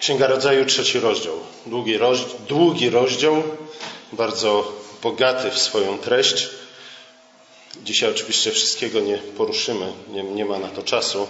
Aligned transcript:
Księga 0.00 0.26
Rodzaju, 0.26 0.66
trzeci 0.66 1.00
rozdział. 1.00 1.34
Długi, 1.66 1.98
roz, 1.98 2.18
długi 2.48 2.90
rozdział, 2.90 3.42
bardzo 4.12 4.72
bogaty 5.02 5.50
w 5.50 5.58
swoją 5.58 5.98
treść. 5.98 6.48
Dzisiaj 7.84 8.10
oczywiście 8.10 8.50
wszystkiego 8.50 9.00
nie 9.00 9.18
poruszymy, 9.18 9.92
nie, 10.08 10.22
nie 10.22 10.44
ma 10.44 10.58
na 10.58 10.68
to 10.68 10.82
czasu. 10.82 11.28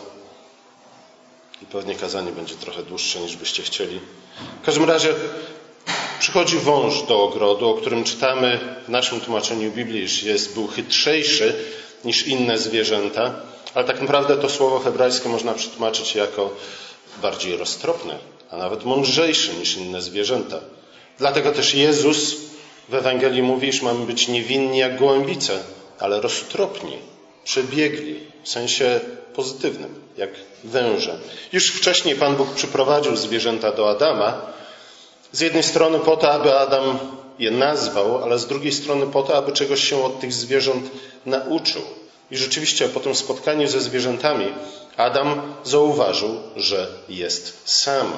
I 1.63 1.67
pewnie 1.67 1.95
kazanie 1.95 2.33
będzie 2.33 2.55
trochę 2.55 2.83
dłuższe 2.83 3.21
niż 3.21 3.37
byście 3.37 3.63
chcieli. 3.63 4.01
W 4.63 4.67
każdym 4.67 4.85
razie 4.85 5.15
przychodzi 6.21 6.59
wąż 6.59 7.03
do 7.03 7.23
ogrodu, 7.23 7.69
o 7.69 7.75
którym 7.75 8.05
czytamy 8.05 8.59
w 8.87 8.89
naszym 8.89 9.21
tłumaczeniu 9.21 9.71
Biblii, 9.71 10.09
że 10.09 10.29
jest, 10.29 10.55
był 10.55 10.67
chytrzejszy 10.67 11.65
niż 12.05 12.27
inne 12.27 12.59
zwierzęta, 12.59 13.35
ale 13.75 13.85
tak 13.85 14.01
naprawdę 14.01 14.37
to 14.37 14.49
słowo 14.49 14.79
hebrajskie 14.79 15.29
można 15.29 15.55
przetłumaczyć 15.55 16.15
jako 16.15 16.51
bardziej 17.23 17.57
roztropne, 17.57 18.19
a 18.51 18.57
nawet 18.57 18.85
mądrzejszy 18.85 19.55
niż 19.55 19.77
inne 19.77 20.03
zwierzęta. 20.03 20.61
Dlatego 21.19 21.53
też 21.53 21.75
Jezus 21.75 22.37
w 22.89 22.95
Ewangelii 22.95 23.43
mówi, 23.43 23.69
iż 23.69 23.83
mamy 23.83 24.07
być 24.07 24.29
niewinni 24.29 24.79
jak 24.79 24.99
gołębice, 24.99 25.59
ale 25.99 26.21
roztropni, 26.21 26.99
przebiegli, 27.45 28.21
w 28.43 28.49
sensie 28.49 29.01
pozytywnym, 29.35 29.95
jak 30.17 30.31
węże. 30.65 31.19
Już 31.53 31.71
wcześniej 31.71 32.15
Pan 32.15 32.37
Bóg 32.37 32.55
przyprowadził 32.55 33.17
zwierzęta 33.17 33.73
do 33.73 33.91
Adama, 33.91 34.41
z 35.33 35.41
jednej 35.41 35.63
strony 35.63 35.99
po 35.99 36.17
to, 36.17 36.33
aby 36.33 36.59
Adam 36.59 36.99
je 37.39 37.51
nazwał, 37.51 38.25
ale 38.25 38.39
z 38.39 38.47
drugiej 38.47 38.73
strony 38.73 39.07
po 39.07 39.23
to, 39.23 39.37
aby 39.37 39.53
czegoś 39.53 39.89
się 39.89 40.05
od 40.05 40.21
tych 40.21 40.33
zwierząt 40.33 40.91
nauczył. 41.27 41.83
I 42.31 42.37
rzeczywiście 42.37 42.89
po 42.89 43.01
tym 43.01 43.15
spotkaniu 43.15 43.69
ze 43.69 43.81
zwierzętami 43.81 44.47
Adam 44.97 45.55
zauważył, 45.65 46.37
że 46.57 46.89
jest 47.09 47.57
sam. 47.65 48.13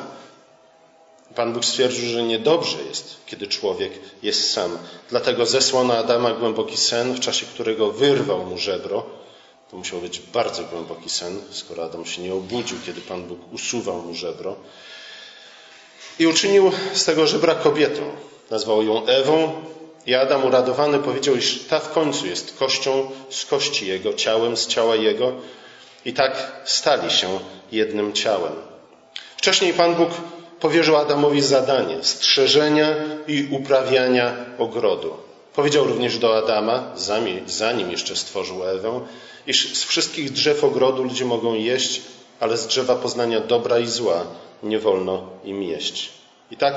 Pan 1.35 1.53
Bóg 1.53 1.65
stwierdził, 1.65 2.09
że 2.09 2.23
niedobrze 2.23 2.79
jest, 2.89 3.17
kiedy 3.27 3.47
człowiek 3.47 3.93
jest 4.23 4.53
sam. 4.53 4.79
Dlatego 5.11 5.47
zesłał 5.47 5.85
na 5.85 5.99
Adama 5.99 6.33
głęboki 6.33 6.77
sen, 6.77 7.15
w 7.15 7.21
czasie 7.21 7.47
którego 7.47 7.93
wyrwał 7.93 8.47
mu 8.47 8.59
żebro. 8.59 9.07
To 9.71 9.77
musiał 9.77 10.01
być 10.01 10.19
bardzo 10.21 10.65
głęboki 10.65 11.11
sen, 11.11 11.41
skoro 11.51 11.85
Adam 11.85 12.07
się 12.07 12.23
nie 12.23 12.35
obudził, 12.35 12.79
kiedy 12.87 13.01
Pan 13.01 13.23
Bóg 13.25 13.53
usuwał 13.53 14.03
mu 14.03 14.15
żebro. 14.15 14.57
I 16.19 16.27
uczynił 16.27 16.73
z 16.95 17.05
tego 17.05 17.27
żebra 17.27 17.55
kobietą. 17.55 18.03
Nazwał 18.51 18.83
ją 18.83 19.07
Ewą, 19.07 19.63
i 20.07 20.15
Adam 20.15 20.45
uradowany 20.45 20.99
powiedział, 20.99 21.37
iż 21.37 21.65
ta 21.69 21.79
w 21.79 21.93
końcu 21.93 22.27
jest 22.27 22.57
kością 22.59 23.11
z 23.31 23.45
kości 23.45 23.87
jego, 23.87 24.15
ciałem 24.15 24.57
z 24.57 24.67
ciała 24.67 24.97
jego. 24.97 25.33
I 26.05 26.13
tak 26.13 26.63
stali 26.65 27.11
się 27.11 27.41
jednym 27.73 28.13
ciałem. 28.13 28.53
Wcześniej 29.37 29.75
Pan 29.75 29.95
Bóg 29.95 30.11
powierzył 30.63 30.97
Adamowi 30.97 31.43
zadanie 31.43 31.97
strzeżenia 32.03 32.89
i 33.29 33.49
uprawiania 33.51 34.35
ogrodu. 34.59 35.11
Powiedział 35.55 35.85
również 35.85 36.19
do 36.19 36.37
Adama, 36.37 36.93
zanim 37.47 37.91
jeszcze 37.91 38.17
stworzył 38.17 38.65
Ewę, 38.65 39.01
iż 39.47 39.79
z 39.79 39.85
wszystkich 39.85 40.33
drzew 40.33 40.65
ogrodu 40.65 41.03
ludzie 41.03 41.25
mogą 41.25 41.55
jeść, 41.55 42.03
ale 42.41 42.57
z 42.57 42.67
drzewa 42.67 42.97
poznania 42.97 43.41
dobra 43.41 43.79
i 43.79 43.87
zła 43.87 44.25
nie 44.63 44.79
wolno 44.79 45.29
im 45.45 45.63
jeść. 45.63 46.09
I 46.51 46.57
tak 46.57 46.75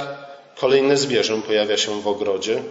kolejne 0.56 0.98
zwierzę 0.98 1.42
pojawia 1.42 1.78
się 1.78 2.02
w 2.02 2.08
ogrodzie 2.08 2.64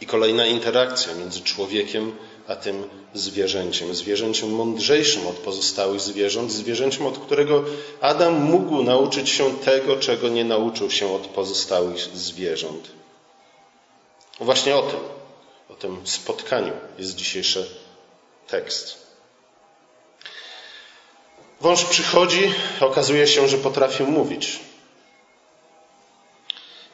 i 0.00 0.06
kolejna 0.06 0.46
interakcja 0.46 1.14
między 1.14 1.40
człowiekiem 1.40 2.12
a 2.50 2.56
tym 2.56 2.88
zwierzęciem. 3.14 3.94
Zwierzęciem 3.94 4.50
mądrzejszym 4.50 5.26
od 5.26 5.36
pozostałych 5.36 6.00
zwierząt, 6.00 6.52
zwierzęciem, 6.52 7.06
od 7.06 7.18
którego 7.18 7.64
Adam 8.00 8.34
mógł 8.34 8.82
nauczyć 8.82 9.28
się 9.28 9.58
tego, 9.58 9.96
czego 9.96 10.28
nie 10.28 10.44
nauczył 10.44 10.90
się 10.90 11.14
od 11.14 11.26
pozostałych 11.26 11.98
zwierząt. 11.98 12.88
Właśnie 14.40 14.76
o 14.76 14.82
tym, 14.82 15.00
o 15.68 15.74
tym 15.74 16.00
spotkaniu 16.04 16.72
jest 16.98 17.14
dzisiejszy 17.14 17.66
tekst. 18.46 18.98
Wąż 21.60 21.84
przychodzi, 21.84 22.52
okazuje 22.80 23.26
się, 23.26 23.48
że 23.48 23.58
potrafi 23.58 24.02
mówić. 24.02 24.60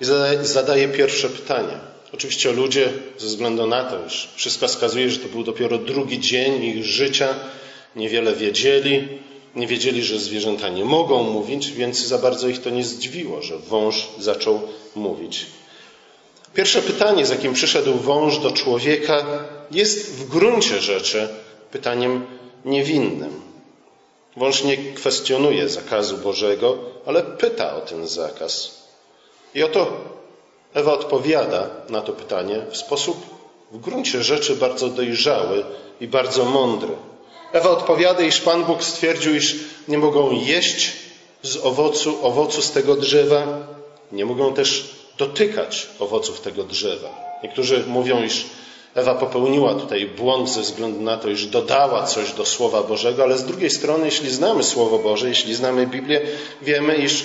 I 0.00 0.04
zadaje 0.42 0.88
pierwsze 0.88 1.28
pytanie. 1.28 1.95
Oczywiście 2.16 2.53
ludzie, 2.53 2.93
ze 3.19 3.27
względu 3.27 3.66
na 3.66 3.84
to, 3.84 4.09
że 4.09 4.28
wszystko 4.37 4.69
wskazuje, 4.69 5.10
że 5.10 5.19
to 5.19 5.28
był 5.28 5.44
dopiero 5.44 5.78
drugi 5.78 6.21
dzień 6.21 6.65
ich 6.65 6.84
życia, 6.84 7.34
niewiele 7.97 8.34
wiedzieli, 8.34 9.09
nie 9.56 9.66
wiedzieli, 9.66 10.03
że 10.03 10.19
zwierzęta 10.19 10.69
nie 10.69 10.84
mogą 10.84 11.22
mówić, 11.22 11.72
więc 11.72 12.06
za 12.06 12.19
bardzo 12.19 12.49
ich 12.49 12.62
to 12.62 12.71
nie 12.71 12.84
zdziwiło, 12.84 13.43
że 13.43 13.59
wąż 13.59 14.09
zaczął 14.19 14.60
mówić. 14.94 15.47
Pierwsze 16.55 16.82
pytanie, 16.82 17.26
z 17.26 17.31
jakim 17.31 17.53
przyszedł 17.53 17.94
wąż 17.94 18.38
do 18.38 18.50
człowieka, 18.50 19.26
jest 19.71 20.12
w 20.15 20.28
gruncie 20.28 20.81
rzeczy 20.81 21.28
pytaniem 21.71 22.26
niewinnym. 22.65 23.41
Wąż 24.37 24.65
nie 24.65 24.76
kwestionuje 24.76 25.69
zakazu 25.69 26.19
Bożego, 26.19 26.78
ale 27.06 27.22
pyta 27.22 27.76
o 27.76 27.81
ten 27.81 28.09
zakaz. 28.09 28.82
I 29.55 29.62
oto 29.62 30.16
Ewa 30.76 30.92
odpowiada 30.92 31.70
na 31.88 32.00
to 32.00 32.12
pytanie 32.12 32.62
w 32.70 32.76
sposób 32.76 33.16
w 33.72 33.78
gruncie 33.78 34.22
rzeczy 34.22 34.56
bardzo 34.56 34.88
dojrzały 34.88 35.64
i 36.00 36.09
bardzo 36.09 36.44
mądry. 36.44 36.92
Ewa 37.53 37.70
odpowiada, 37.70 38.22
iż 38.22 38.41
Pan 38.41 38.64
Bóg 38.64 38.84
stwierdził, 38.84 39.34
iż 39.34 39.56
nie 39.88 39.98
mogą 39.98 40.31
jeść 40.32 40.92
z 41.42 41.56
owocu, 41.56 42.26
owocu 42.26 42.62
z 42.62 42.72
tego 42.72 42.94
drzewa, 42.94 43.42
nie 44.12 44.25
mogą 44.25 44.54
też 44.54 44.94
dotykać 45.19 45.88
owoców 45.98 46.41
tego 46.41 46.64
drzewa. 46.64 47.08
Niektórzy 47.43 47.84
mówią, 47.87 48.22
iż 48.22 48.47
Ewa 48.97 49.14
popełniła 49.14 49.75
tutaj 49.75 50.06
błąd 50.06 50.50
ze 50.50 50.60
względu 50.60 51.00
na 51.00 51.16
to, 51.16 51.28
iż 51.28 51.47
dodała 51.47 52.03
coś 52.03 52.32
do 52.32 52.47
Słowa 52.47 52.82
Bożego, 52.82 53.22
ale 53.22 53.38
z 53.38 53.44
drugiej 53.44 53.70
strony, 53.70 54.04
jeśli 54.04 54.31
znamy 54.31 54.64
Słowo 54.64 54.98
Boże, 54.98 55.28
jeśli 55.28 55.54
znamy 55.54 55.87
Biblię, 55.87 56.20
wiemy, 56.62 56.97
iż 56.97 57.22
e, 57.22 57.25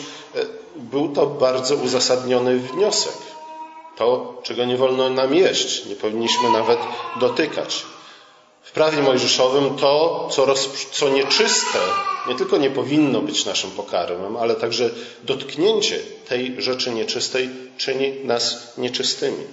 był 0.76 1.10
to 1.10 1.26
bardzo 1.28 1.76
uzasadniony 1.76 2.58
wniosek. 2.60 3.31
To, 4.02 4.42
czego 4.44 4.66
nie 4.66 4.78
wolno 4.78 5.10
nam 5.10 5.36
jeść, 5.36 5.86
nie 5.86 5.96
powinniśmy 5.96 6.50
nawet 6.50 6.80
dotykać. 7.20 7.86
W 8.62 8.72
prawie 8.72 9.02
mojżeszowym 9.02 9.76
to, 9.76 10.28
co, 10.32 10.46
roz, 10.46 10.70
co 10.92 11.10
nieczyste, 11.10 11.80
nie 12.28 12.36
tylko 12.36 12.58
nie 12.58 12.70
powinno 12.70 13.22
być 13.22 13.46
naszym 13.46 13.72
pokarmem, 13.72 14.38
ale 14.38 14.56
także 14.56 14.90
dotknięcie 15.24 16.00
tej 16.28 16.62
rzeczy 16.62 16.92
nieczystej 16.92 17.50
czyni 17.78 18.14
nas 18.24 18.74
nieczystymi. 18.78 19.44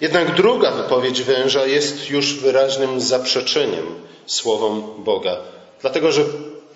Jednak 0.00 0.34
druga 0.34 0.70
wypowiedź 0.70 1.22
węża 1.22 1.66
jest 1.66 2.10
już 2.10 2.34
wyraźnym 2.34 3.00
zaprzeczeniem 3.00 3.86
słowom 4.26 5.04
Boga, 5.04 5.36
dlatego 5.80 6.12
że 6.12 6.24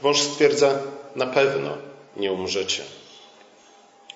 wąż 0.02 0.20
stwierdza 0.20 0.78
na 1.16 1.26
pewno 1.26 1.70
nie 2.16 2.32
umrzecie. 2.32 2.82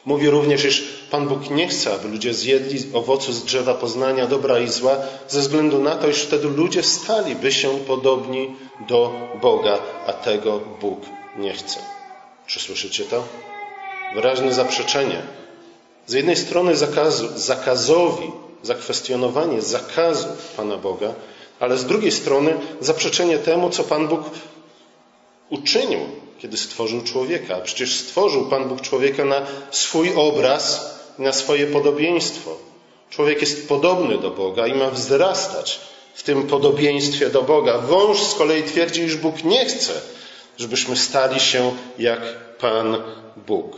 Mówi 0.05 0.31
również, 0.31 0.65
iż 0.65 0.83
Pan 1.11 1.29
Bóg 1.29 1.51
nie 1.51 1.69
chce, 1.69 1.95
aby 1.95 2.09
ludzie 2.09 2.35
zjedli 2.35 2.79
owocu 2.93 3.33
z 3.33 3.45
drzewa 3.45 3.75
poznania 3.75 4.27
dobra 4.27 4.59
i 4.59 4.69
zła, 4.69 4.97
ze 5.29 5.41
względu 5.41 5.79
na 5.79 5.97
to, 5.97 6.09
iż 6.09 6.23
wtedy 6.23 6.49
ludzie 6.49 6.83
staliby 6.83 7.53
się 7.53 7.79
podobni 7.79 8.57
do 8.89 9.13
Boga, 9.43 9.79
a 10.07 10.13
tego 10.13 10.61
Bóg 10.81 11.01
nie 11.39 11.53
chce. 11.53 11.79
Czy 12.47 12.61
słyszycie 12.61 13.05
to? 13.05 13.25
Wyraźne 14.15 14.55
zaprzeczenie. 14.55 15.23
Z 16.07 16.13
jednej 16.13 16.37
strony 16.37 16.77
zakazu, 16.77 17.29
zakazowi, 17.39 18.33
zakwestionowanie 18.63 19.63
zakazu 19.63 20.29
Pana 20.57 20.77
Boga, 20.77 21.15
ale 21.61 21.79
z 21.79 21.85
drugiej 21.85 22.13
strony 22.13 22.57
zaprzeczenie 22.81 23.39
temu, 23.39 23.71
co 23.71 23.85
Pan 23.85 24.09
Bóg 24.09 24.21
uczynił 25.51 26.01
kiedy 26.41 26.57
stworzył 26.57 27.03
człowieka. 27.03 27.61
Przecież 27.61 27.99
stworzył 27.99 28.47
Pan 28.47 28.69
Bóg 28.69 28.81
człowieka 28.81 29.25
na 29.25 29.47
swój 29.71 30.15
obraz 30.15 30.95
na 31.19 31.33
swoje 31.33 31.67
podobieństwo. 31.67 32.57
Człowiek 33.11 33.41
jest 33.41 33.69
podobny 33.69 34.19
do 34.19 34.31
Boga 34.31 34.67
i 34.67 34.75
ma 34.75 34.91
wzrastać 34.91 35.81
w 36.15 36.23
tym 36.23 36.47
podobieństwie 36.47 37.31
do 37.31 37.43
Boga. 37.43 37.79
Wąż 37.79 38.19
z 38.19 38.35
kolei 38.35 38.63
twierdzi, 38.63 39.03
iż 39.03 39.17
Bóg 39.17 39.45
nie 39.45 39.65
chce, 39.65 40.01
żebyśmy 40.59 40.97
stali 40.97 41.41
się 41.41 41.75
jak 41.99 42.21
Pan 42.59 43.03
Bóg. 43.47 43.77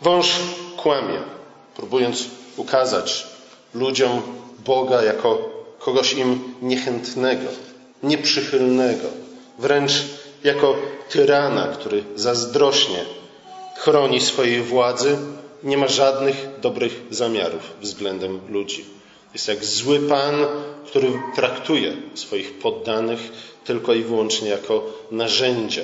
Wąż 0.00 0.26
kłamie, 0.76 1.18
próbując 1.76 2.24
ukazać 2.56 3.26
ludziom 3.74 4.22
Boga 4.66 5.02
jako 5.02 5.48
kogoś 5.78 6.12
im 6.12 6.54
niechętnego, 6.62 7.48
nieprzychylnego, 8.02 9.08
wręcz 9.58 9.92
jako 10.44 10.76
tyrana, 11.10 11.66
który 11.68 12.04
zazdrośnie 12.16 13.04
chroni 13.76 14.20
swojej 14.20 14.62
władzy, 14.62 15.18
nie 15.62 15.78
ma 15.78 15.88
żadnych 15.88 16.46
dobrych 16.60 17.00
zamiarów 17.10 17.62
względem 17.80 18.40
ludzi. 18.48 18.84
Jest 19.32 19.48
jak 19.48 19.64
zły 19.64 20.00
pan, 20.00 20.34
który 20.86 21.12
traktuje 21.34 21.92
swoich 22.14 22.58
poddanych 22.58 23.20
tylko 23.64 23.94
i 23.94 24.02
wyłącznie 24.02 24.48
jako 24.48 24.84
narzędzia 25.10 25.82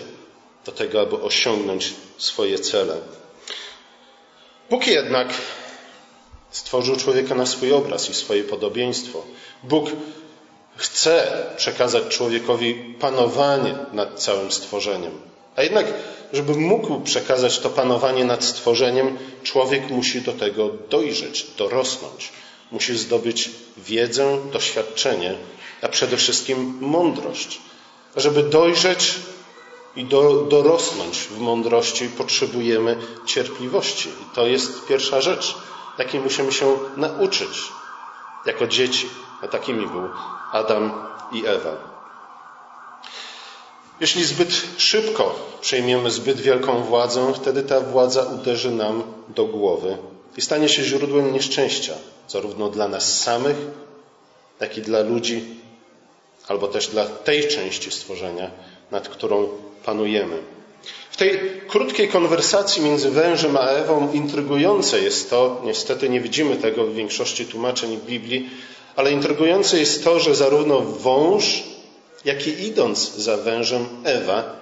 do 0.67 0.73
tego, 0.73 1.01
aby 1.01 1.17
osiągnąć 1.23 1.93
swoje 2.19 2.59
cele. 2.59 2.97
Bóg 4.71 4.87
jednak 4.87 5.29
stworzył 6.53 6.97
człowieka 6.97 7.35
na 7.35 7.47
swój 7.47 7.73
obraz 7.73 8.11
i 8.11 8.15
swoje 8.15 8.45
podobieństwo. 8.45 9.23
Bóg 9.63 9.91
chce 10.77 11.47
przekazać 11.57 12.05
człowiekowi 12.09 12.75
panowanie 13.01 13.75
nad 13.93 14.21
całym 14.21 14.53
stworzeniem. 14.53 15.13
A 15.57 15.63
jednak, 15.63 15.87
żeby 16.33 16.55
mógł 16.55 17.01
przekazać 17.01 17.59
to 17.59 17.71
panowanie 17.71 18.25
nad 18.25 18.45
stworzeniem, 18.45 19.19
człowiek 19.43 19.91
musi 19.91 20.21
do 20.23 20.33
tego 20.33 20.71
dojrzeć, 20.91 21.47
dorosnąć. 21.59 22.33
Musi 22.71 22.99
zdobyć 22.99 23.51
wiedzę, 23.77 24.39
doświadczenie, 24.53 25.35
a 25.83 25.89
przede 25.89 26.17
wszystkim 26.17 26.79
mądrość. 26.81 27.61
Żeby 28.17 28.43
dojrzeć 28.43 29.15
i 29.97 30.05
do, 30.05 30.47
dorosnąć 30.51 31.19
w 31.19 31.39
mądrości, 31.39 32.09
potrzebujemy 32.09 32.97
cierpliwości. 33.27 34.09
I 34.09 34.35
to 34.35 34.47
jest 34.47 34.87
pierwsza 34.87 35.21
rzecz. 35.21 35.55
Takiej 35.97 36.21
musimy 36.21 36.53
się 36.53 36.79
nauczyć 36.97 37.73
jako 38.47 38.67
dzieci. 38.67 39.09
A 39.43 39.49
takimi 39.49 39.87
był 39.87 40.09
Adam 40.53 40.93
i 41.33 41.47
Ewa. 41.47 41.77
Jeśli 44.01 44.25
zbyt 44.25 44.51
szybko 44.77 45.35
przejmiemy 45.61 46.11
zbyt 46.11 46.41
wielką 46.41 46.83
władzę, 46.83 47.33
wtedy 47.35 47.63
ta 47.63 47.81
władza 47.81 48.23
uderzy 48.23 48.71
nam 48.71 49.03
do 49.29 49.45
głowy 49.45 49.99
i 50.37 50.41
stanie 50.43 50.69
się 50.69 50.83
źródłem 50.83 51.33
nieszczęścia, 51.33 51.95
zarówno 52.29 52.69
dla 52.69 52.89
nas 52.89 53.21
samych, 53.21 53.57
jak 54.61 54.79
i 54.79 54.83
dla 54.83 55.01
ludzi, 55.01 55.45
albo 56.49 56.69
też 56.69 56.89
dla 56.89 57.07
tej 57.07 57.49
części 57.49 57.91
stworzenia, 57.91 58.51
nad 58.91 59.09
którą 59.09 59.49
panujemy. 59.85 60.43
W 61.11 61.17
tej 61.17 61.41
krótkiej 61.69 62.09
konwersacji 62.09 62.83
między 62.83 63.11
wężem 63.11 63.57
a 63.57 63.67
Ewą 63.67 64.13
intrygujące 64.13 65.01
jest 65.01 65.31
to, 65.31 65.63
niestety 65.65 66.09
nie 66.09 66.21
widzimy 66.21 66.57
tego 66.57 66.85
w 66.87 66.95
większości 66.95 67.47
tłumaczeń 67.47 67.97
Biblii, 68.07 68.51
ale 68.97 69.13
intrygujące 69.13 69.79
jest 69.79 70.05
to, 70.05 70.21
że 70.21 70.35
zarówno 70.35 70.81
wąż, 70.81 71.63
jak 72.25 72.47
i 72.47 72.67
idąc 72.67 73.15
za 73.17 73.37
wężem 73.37 73.87
Ewa, 74.05 74.57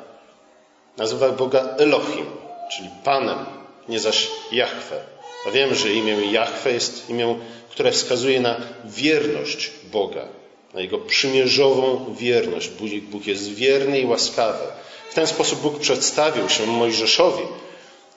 nazywa 0.96 1.28
Boga 1.28 1.60
Elohim, 1.78 2.26
czyli 2.72 2.88
Panem, 3.04 3.38
nie 3.88 4.00
zaś 4.00 4.30
Jahwe. 4.52 5.00
A 5.46 5.50
wiem, 5.50 5.74
że 5.74 5.92
imię 5.92 6.32
Jahwe 6.32 6.72
jest 6.72 7.10
imię, 7.10 7.38
które 7.70 7.92
wskazuje 7.92 8.40
na 8.40 8.56
wierność 8.84 9.70
Boga, 9.92 10.28
na 10.74 10.80
Jego 10.80 10.98
przymierzową 10.98 12.14
wierność. 12.18 12.70
Bóg 13.10 13.26
jest 13.26 13.54
wierny 13.54 14.00
i 14.00 14.06
łaskawy. 14.06 14.64
W 15.10 15.14
ten 15.14 15.26
sposób 15.26 15.60
Bóg 15.60 15.78
przedstawił 15.78 16.48
się 16.48 16.66
Mojżeszowi 16.66 17.42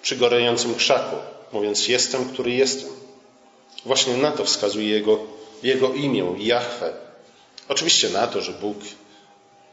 przy 0.02 0.16
gorącym 0.16 0.76
krzaku, 0.76 1.16
mówiąc: 1.54 1.88
Jestem, 1.88 2.26
który 2.26 2.52
jestem. 2.52 2.90
Właśnie 3.86 4.18
na 4.18 4.32
to 4.32 4.46
wskazuje 4.46 4.90
Jego, 4.90 5.20
jego 5.64 5.94
imię, 5.94 6.36
Jahwe. 6.38 6.94
Oczywiście 7.70 8.10
na 8.10 8.28
to, 8.28 8.42
że 8.42 8.52
Bóg 8.52 8.78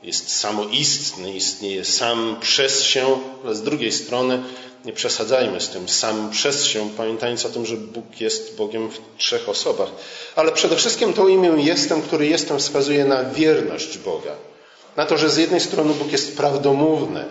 jest 0.03 0.37
samoistny, 0.37 1.33
istnieje 1.33 1.85
sam 1.85 2.37
przez 2.41 2.85
się, 2.85 3.19
ale 3.45 3.55
z 3.55 3.63
drugiej 3.63 3.93
strony 3.93 4.43
nie 4.85 4.93
przesadzajmy 4.93 5.61
z 5.61 5.69
tym 5.69 5.89
sam 5.89 6.31
przez 6.31 6.65
się, 6.65 6.91
pamiętając 6.97 7.47
o 7.47 7.49
tym, 7.49 7.67
że 7.67 7.77
Bóg 7.77 8.21
jest 8.21 8.57
Bogiem 8.57 8.91
w 8.91 9.01
trzech 9.19 9.49
osobach. 9.49 9.89
Ale 10.37 10.53
przede 10.53 10.77
wszystkim 10.77 11.13
to 11.13 11.29
imię 11.29 11.53
jestem, 11.59 12.03
który 12.03 12.27
jestem, 12.27 12.59
wskazuje 12.59 13.05
na 13.05 13.25
wierność 13.25 13.99
Boga. 13.99 14.50
Na 14.97 15.07
to, 15.07 15.19
że 15.19 15.31
z 15.31 15.37
jednej 15.37 15.61
strony 15.61 15.95
Bóg 15.95 16.13
jest 16.13 16.37
prawdomówny, 16.37 17.25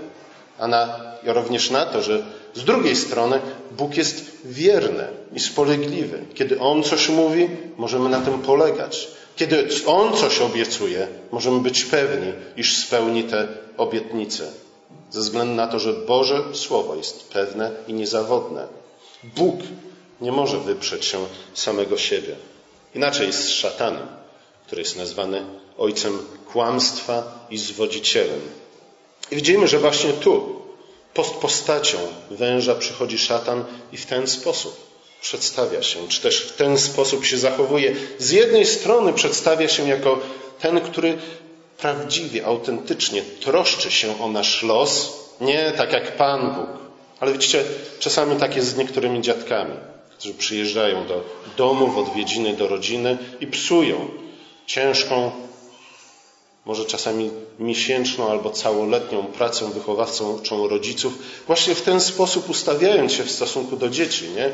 a 0.59 0.67
na, 0.67 0.99
również 1.23 1.71
na 1.71 1.85
to, 1.85 2.01
że 2.01 2.25
z 2.53 2.63
drugiej 2.63 2.95
strony 2.95 3.39
Bóg 3.71 3.97
jest 3.97 4.31
wierny 4.45 5.07
i 5.33 5.39
spolegliwy. 5.39 6.25
Kiedy 6.33 6.59
On 6.59 6.83
coś 6.83 7.09
mówi, 7.09 7.49
możemy 7.77 8.09
na 8.09 8.21
tym 8.21 8.41
polegać. 8.41 9.07
Kiedy 9.35 9.67
On 9.85 10.17
coś 10.17 10.41
obiecuje, 10.41 11.07
możemy 11.31 11.59
być 11.59 11.83
pewni, 11.85 12.33
iż 12.57 12.77
spełni 12.77 13.23
te 13.23 13.47
obietnice. 13.77 14.51
Ze 15.11 15.19
względu 15.19 15.53
na 15.55 15.67
to, 15.67 15.79
że 15.79 15.93
Boże 15.93 16.43
Słowo 16.53 16.95
jest 16.95 17.29
pewne 17.29 17.71
i 17.87 17.93
niezawodne. 17.93 18.67
Bóg 19.23 19.59
nie 20.21 20.31
może 20.31 20.57
wyprzeć 20.57 21.05
się 21.05 21.25
samego 21.53 21.97
siebie. 21.97 22.35
Inaczej 22.95 23.27
jest 23.27 23.43
z 23.43 23.49
szatanem, 23.49 24.07
który 24.69 24.81
jest 24.81 24.97
nazwany 24.97 25.45
ojcem 25.77 26.19
kłamstwa 26.51 27.47
i 27.49 27.57
zwodzicielem. 27.57 28.39
I 29.31 29.35
widzimy, 29.35 29.67
że 29.67 29.79
właśnie 29.79 30.13
tu, 30.13 30.61
pod 31.13 31.27
postacią 31.27 31.97
węża 32.31 32.75
przychodzi 32.75 33.17
szatan 33.17 33.65
i 33.91 33.97
w 33.97 34.05
ten 34.05 34.27
sposób 34.27 34.77
przedstawia 35.21 35.83
się, 35.83 36.07
czy 36.07 36.21
też 36.21 36.41
w 36.41 36.55
ten 36.55 36.77
sposób 36.77 37.25
się 37.25 37.37
zachowuje. 37.37 37.95
Z 38.17 38.31
jednej 38.31 38.65
strony 38.65 39.13
przedstawia 39.13 39.67
się 39.67 39.87
jako 39.87 40.19
ten, 40.59 40.81
który 40.81 41.17
prawdziwie, 41.77 42.45
autentycznie 42.45 43.21
troszczy 43.21 43.91
się 43.91 44.21
o 44.21 44.27
nasz 44.27 44.63
los, 44.63 45.13
nie 45.41 45.73
tak 45.77 45.93
jak 45.93 46.17
Pan 46.17 46.55
Bóg. 46.55 46.69
Ale 47.19 47.33
widzicie, 47.33 47.63
czasami 47.99 48.39
tak 48.39 48.55
jest 48.55 48.67
z 48.67 48.77
niektórymi 48.77 49.21
dziadkami, 49.21 49.75
którzy 50.17 50.33
przyjeżdżają 50.33 51.07
do 51.07 51.23
domu 51.57 51.87
w 51.87 51.97
odwiedziny 51.97 52.53
do 52.53 52.67
rodziny 52.67 53.17
i 53.39 53.47
psują 53.47 54.28
ciężką, 54.69 55.31
może 56.65 56.85
czasami 56.85 57.31
miesięczną 57.59 58.31
albo 58.31 58.49
całoletnią 58.49 59.25
pracę 59.25 59.71
wychowawczą 59.71 60.67
rodziców, 60.67 61.13
właśnie 61.47 61.75
w 61.75 61.81
ten 61.81 62.01
sposób 62.01 62.49
ustawiając 62.49 63.11
się 63.13 63.23
w 63.23 63.31
stosunku 63.31 63.75
do 63.75 63.89
dzieci, 63.89 64.29
nie? 64.29 64.49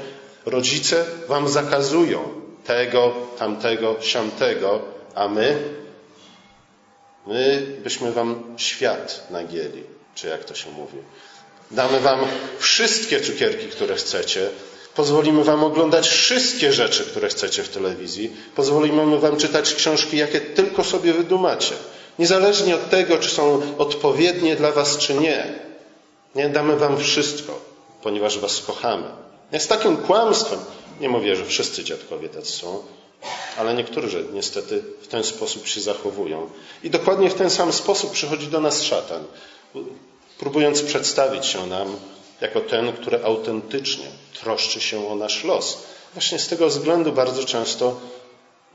Rodzice 0.46 1.06
wam 1.28 1.48
zakazują 1.48 2.30
tego, 2.66 3.14
tamtego, 3.38 3.96
siamtego, 4.02 4.82
a 5.16 5.28
my, 5.28 5.60
my 7.28 7.68
byśmy 7.84 8.12
wam 8.12 8.44
świat 8.58 9.28
nagięli, 9.30 9.84
czy 10.16 10.28
jak 10.28 10.44
to 10.44 10.56
się 10.56 10.72
mówi. 10.72 10.98
Damy 11.72 12.00
wam 12.00 12.20
wszystkie 12.60 13.22
cukierki, 13.22 13.68
które 13.68 13.96
chcecie, 13.96 14.50
Pozwolimy 14.96 15.44
Wam 15.44 15.64
oglądać 15.64 16.08
wszystkie 16.08 16.74
rzeczy, 16.74 17.04
które 17.04 17.28
chcecie 17.28 17.64
w 17.64 17.70
telewizji. 17.70 18.32
Pozwolimy 18.56 19.20
Wam 19.20 19.38
czytać 19.38 19.74
książki, 19.74 20.18
jakie 20.18 20.42
tylko 20.42 20.84
sobie 20.84 21.14
wydumacie. 21.14 21.76
Niezależnie 22.20 22.76
od 22.76 22.90
tego, 22.90 23.18
czy 23.18 23.30
są 23.30 23.62
odpowiednie 23.78 24.56
dla 24.56 24.72
Was, 24.72 24.98
czy 24.98 25.14
nie. 25.14 25.60
Nie 26.36 26.50
damy 26.50 26.78
Wam 26.78 26.98
wszystko, 26.98 27.62
ponieważ 28.02 28.40
Was 28.40 28.62
kochamy. 28.62 29.08
Z 29.60 29.68
takim 29.68 29.98
kłamstwem, 29.98 30.60
nie 31.00 31.10
mówię, 31.10 31.36
że 31.36 31.46
wszyscy 31.46 31.84
dziadkowie 31.84 32.30
tacy 32.30 32.52
są, 32.52 32.84
ale 33.58 33.74
niektórzy 33.74 34.26
niestety 34.34 34.84
w 35.02 35.08
ten 35.08 35.24
sposób 35.24 35.68
się 35.68 35.82
zachowują. 35.82 36.50
I 36.84 36.90
dokładnie 36.90 37.30
w 37.30 37.34
ten 37.34 37.50
sam 37.50 37.74
sposób 37.74 38.12
przychodzi 38.12 38.48
do 38.48 38.60
nas 38.60 38.84
szatan, 38.84 39.24
próbując 40.38 40.82
przedstawić 40.82 41.46
się 41.46 41.68
nam 41.68 41.96
jako 42.42 42.62
ten, 42.62 42.94
który 42.94 43.24
autentycznie 43.24 44.06
troszczy 44.42 44.82
się 44.82 45.08
o 45.08 45.16
nasz 45.16 45.44
los. 45.44 45.84
Właśnie 46.14 46.40
z 46.40 46.48
tego 46.48 46.68
względu 46.68 47.12
bardzo 47.12 47.46
często 47.46 48.00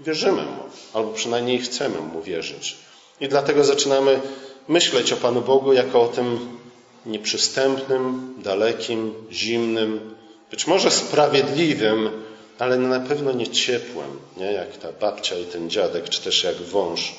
wierzymy 0.01 0.43
mu, 0.43 0.63
albo 0.93 1.13
przynajmniej 1.13 1.59
chcemy 1.59 2.01
mu 2.01 2.23
wierzyć. 2.23 2.77
I 3.21 3.29
dlatego 3.29 3.65
zaczynamy 3.65 4.21
myśleć 4.69 5.13
o 5.13 5.17
Panu 5.17 5.41
Bogu 5.41 5.73
jako 5.73 6.03
o 6.03 6.09
tym 6.09 6.59
nieprzystępnym, 7.07 8.35
dalekim, 8.39 9.15
zimnym, 9.33 10.17
być 10.51 10.67
może 10.67 10.91
sprawiedliwym, 10.91 12.11
ale 12.59 12.79
na 12.79 13.01
pewno 13.01 13.33
nie 13.33 13.49
ciepłym, 13.49 14.21
nie 14.37 14.53
jak 14.53 14.77
ta 14.77 14.93
babcia 14.93 15.37
i 15.37 15.45
ten 15.45 15.71
dziadek, 15.71 16.09
czy 16.09 16.21
też 16.21 16.45
jak 16.45 16.57
wąż 16.57 17.15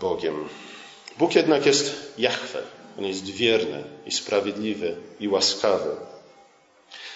Bogiem. 0.00 0.48
Bóg 1.18 1.34
jednak 1.34 1.66
jest 1.66 2.12
Jahwe. 2.18 2.62
On 2.98 3.04
jest 3.04 3.24
wierny 3.24 3.84
i 4.06 4.12
sprawiedliwy 4.12 4.96
i 5.20 5.28
łaskawy. 5.28 5.90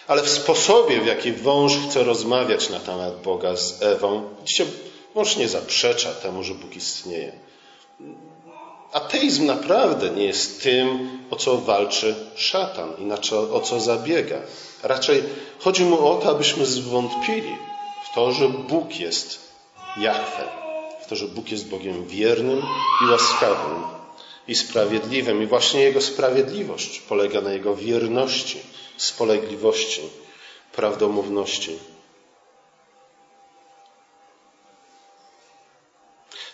Ale 0.07 0.23
w 0.23 0.29
sposobie, 0.29 1.01
w 1.01 1.07
jaki 1.07 1.33
wąż 1.33 1.73
chce 1.89 2.05
rozmawiać 2.05 2.71
na 2.71 2.81
temat 2.81 3.23
Boga 3.23 3.57
z 3.57 3.83
Ewą, 3.83 4.29
widzicie, 4.41 4.67
wąż 5.15 5.37
nie 5.37 5.49
zaprzecza 5.49 6.13
temu, 6.15 6.43
że 6.43 6.55
Bóg 6.55 6.77
istnieje. 6.77 7.33
Ateizm 8.93 9.47
naprawdę 9.47 10.11
nie 10.11 10.25
jest 10.25 10.63
tym, 10.63 11.19
o 11.31 11.37
co 11.37 11.59
walczy 11.59 12.15
szatan 12.37 12.93
i 12.99 13.05
na 13.05 13.19
co, 13.19 13.55
o 13.55 13.61
co 13.61 13.81
zabiega. 13.81 14.39
Raczej 14.83 15.23
chodzi 15.59 15.85
mu 15.85 16.09
o 16.09 16.15
to, 16.17 16.31
abyśmy 16.31 16.67
zwątpili 16.67 17.57
w 18.05 18.15
to, 18.15 18.33
że 18.33 18.49
Bóg 18.49 19.01
jest 19.01 19.39
Jahwe, 19.97 20.49
w 21.03 21.07
to, 21.07 21.17
że 21.17 21.29
Bóg 21.29 21.51
jest 21.51 21.69
Bogiem 21.69 22.07
wiernym 22.07 22.63
i 23.05 23.11
łaskawym 23.11 24.00
i 24.51 24.55
sprawiedliwym. 24.55 25.43
I 25.43 25.47
właśnie 25.47 25.81
Jego 25.81 26.01
sprawiedliwość 26.01 26.99
polega 26.99 27.41
na 27.41 27.53
Jego 27.53 27.77
wierności, 27.77 28.61
spolegliwości, 28.97 30.03
prawdomówności. 30.73 31.79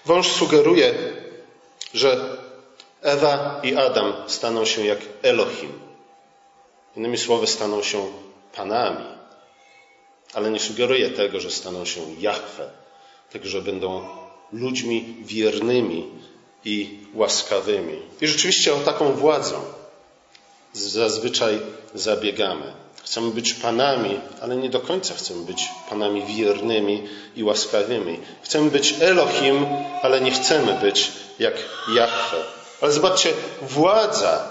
Wąż 0.05 0.29
sugeruje, 0.29 0.95
że 1.95 2.39
Ewa 3.03 3.61
i 3.63 3.77
Adam 3.77 4.15
staną 4.27 4.65
się 4.65 4.85
jak 4.87 4.99
Elohim. 5.23 5.73
Innymi 6.97 7.19
słowy, 7.19 7.47
staną 7.47 7.83
się 7.83 8.13
panami. 8.55 9.07
Ale 10.35 10.51
nie 10.51 10.61
sugeruje 10.61 11.11
tego, 11.11 11.41
że 11.41 11.51
staną 11.51 11.85
się 11.85 12.01
Jahwe, 12.19 12.71
tego, 13.31 13.49
że 13.49 13.63
będą 13.63 14.09
ludźmi 14.53 15.17
wiernymi 15.21 16.11
i 16.67 16.99
łaskawymi. 17.15 18.03
I 18.21 18.27
rzeczywiście 18.27 18.75
o 18.75 18.77
taką 18.77 19.13
władzę 19.13 19.55
zazwyczaj 20.73 21.61
zabiegamy. 21.95 22.73
Chcemy 23.05 23.31
być 23.31 23.55
panami, 23.55 24.21
ale 24.41 24.57
nie 24.57 24.71
do 24.71 24.81
końca 24.81 25.15
chcemy 25.15 25.45
być 25.45 25.69
panami 25.91 26.25
wiernymi 26.25 27.09
i 27.37 27.45
łaskawymi. 27.45 28.21
Chcemy 28.43 28.71
być 28.71 28.95
Elohim, 29.01 29.67
ale 30.03 30.21
nie 30.21 30.31
chcemy 30.31 30.79
być 30.83 31.13
jak 31.39 31.55
Jahwe. 31.95 32.45
Ale 32.81 32.93
zobaczcie, 32.93 33.33
władza, 33.63 34.49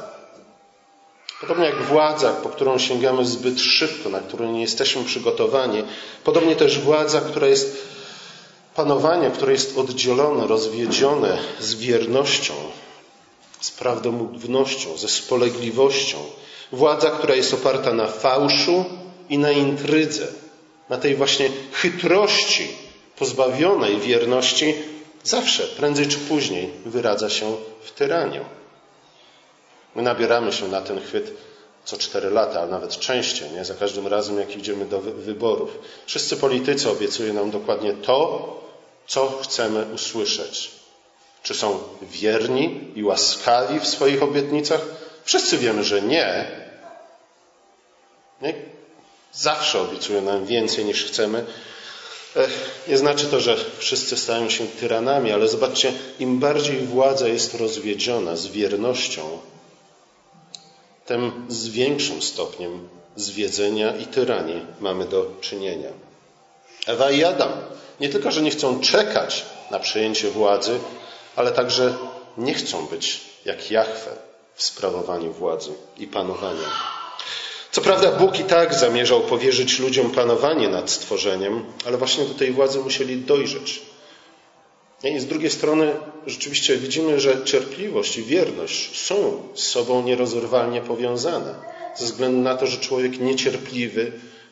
podobnie 1.41 1.65
jak 1.65 1.81
władza, 1.81 2.33
po 2.33 2.49
którą 2.49 2.77
sięgamy 2.77 3.25
zbyt 3.25 3.59
szybko, 3.59 4.09
na 4.09 4.19
którą 4.19 4.51
nie 4.51 4.61
jesteśmy 4.61 5.03
przygotowani, 5.03 5.83
podobnie 6.23 6.55
też 6.55 6.79
władza, 6.79 7.21
która 7.21 7.47
jest 7.47 7.94
panowanie, 8.75 9.31
które 9.31 9.51
jest 9.51 9.77
oddzielone, 9.77 10.47
rozwiedzione 10.47 11.37
z 11.59 11.75
wiernością, 11.75 12.53
z 13.59 13.71
prawdomównością, 13.71 14.97
ze 14.97 15.07
spolegliwością. 15.07 16.17
Władza, 16.71 17.09
która 17.09 17.35
jest 17.35 17.53
oparta 17.53 17.93
na 17.93 18.07
fałszu 18.07 18.85
i 19.29 19.37
na 19.37 19.51
intrydze, 19.51 20.27
na 20.89 20.97
tej 20.97 21.15
właśnie 21.15 21.49
chytrości 21.71 22.67
pozbawionej 23.17 23.99
wierności, 23.99 24.75
zawsze, 25.23 25.63
prędzej 25.63 26.07
czy 26.07 26.17
później, 26.17 26.71
wyradza 26.85 27.29
się 27.29 27.55
w 27.83 27.91
tyranię. 27.91 28.41
My 29.95 30.01
nabieramy 30.01 30.53
się 30.53 30.67
na 30.67 30.81
ten 30.81 31.01
chwyt 31.01 31.31
co 31.85 31.97
cztery 31.97 32.29
lata, 32.29 32.61
a 32.61 32.65
nawet 32.65 32.99
częściej, 32.99 33.51
nie? 33.51 33.65
za 33.65 33.73
każdym 33.73 34.07
razem, 34.07 34.39
jak 34.39 34.57
idziemy 34.57 34.85
do 34.85 35.01
wyborów. 35.01 35.77
Wszyscy 36.05 36.37
politycy 36.37 36.89
obiecują 36.89 37.33
nam 37.33 37.51
dokładnie 37.51 37.93
to, 37.93 38.64
co 39.07 39.39
chcemy 39.43 39.85
usłyszeć. 39.93 40.71
Czy 41.43 41.53
są 41.53 41.79
wierni 42.01 42.91
i 42.95 43.03
łaskawi 43.03 43.79
w 43.79 43.87
swoich 43.87 44.23
obietnicach? 44.23 44.81
Wszyscy 45.23 45.57
wiemy, 45.57 45.83
że 45.83 46.01
nie. 46.01 46.51
nie? 48.41 48.53
Zawsze 49.33 49.81
obiecują 49.81 50.21
nam 50.21 50.45
więcej 50.45 50.85
niż 50.85 51.05
chcemy. 51.05 51.45
Nie 52.87 52.97
znaczy 52.97 53.25
to, 53.25 53.39
że 53.39 53.57
wszyscy 53.77 54.17
stają 54.17 54.49
się 54.49 54.67
tyranami, 54.67 55.31
ale 55.31 55.47
zobaczcie, 55.47 55.93
im 56.19 56.39
bardziej 56.39 56.77
władza 56.77 57.27
jest 57.27 57.53
rozwiedziona 57.53 58.35
z 58.35 58.47
wiernością, 58.47 59.39
tym 61.05 61.45
z 61.49 61.67
większym 61.67 62.21
stopniem 62.21 62.89
zwiedzenia 63.15 63.95
i 63.95 64.05
tyranii 64.05 64.65
mamy 64.79 65.05
do 65.05 65.31
czynienia. 65.41 65.89
Ewa 66.87 67.11
i 67.11 67.23
Adam 67.23 67.51
nie 67.99 68.09
tylko, 68.09 68.31
że 68.31 68.41
nie 68.41 68.51
chcą 68.51 68.79
czekać 68.79 69.45
na 69.71 69.79
przejęcie 69.79 70.29
władzy, 70.29 70.79
ale 71.35 71.51
także 71.51 71.97
nie 72.37 72.53
chcą 72.53 72.85
być 72.85 73.21
jak 73.45 73.71
Jahwe 73.71 74.11
w 74.55 74.63
sprawowaniu 74.63 75.33
władzy 75.33 75.71
i 75.97 76.07
panowania. 76.07 76.69
Co 77.71 77.81
prawda 77.81 78.11
Bóg 78.11 78.39
i 78.39 78.43
tak 78.43 78.73
zamierzał 78.73 79.21
powierzyć 79.21 79.79
ludziom 79.79 80.11
panowanie 80.11 80.69
nad 80.69 80.89
stworzeniem, 80.89 81.65
ale 81.85 81.97
właśnie 81.97 82.25
do 82.25 82.33
tej 82.33 82.51
władzy 82.51 82.79
musieli 82.79 83.17
dojrzeć. 83.17 83.81
I 85.03 85.19
z 85.19 85.25
drugiej 85.25 85.51
strony 85.51 85.93
rzeczywiście 86.27 86.77
widzimy, 86.77 87.19
że 87.19 87.43
cierpliwość 87.43 88.17
i 88.17 88.23
wierność 88.23 89.05
są 89.05 89.43
z 89.55 89.63
sobą 89.67 90.03
nierozerwalnie 90.03 90.81
powiązane, 90.81 91.55
ze 91.95 92.05
względu 92.05 92.41
na 92.41 92.57
to, 92.57 92.67
że 92.67 92.77
człowiek 92.77 93.19
niecierpliwy 93.19 94.11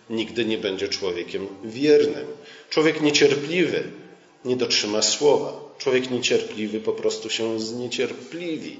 nigdy 0.09 0.45
nie 0.45 0.57
będzie 0.57 0.87
człowiekiem 0.87 1.47
wiernym. 1.63 2.27
Człowiek 2.73 3.01
niecierpliwy 3.01 3.83
nie 4.45 4.55
dotrzyma 4.55 5.01
słowa. 5.01 5.53
Człowiek 5.77 6.11
niecierpliwy 6.11 6.79
po 6.79 6.91
prostu 6.91 7.29
się 7.29 7.59
zniecierpliwi. 7.59 8.79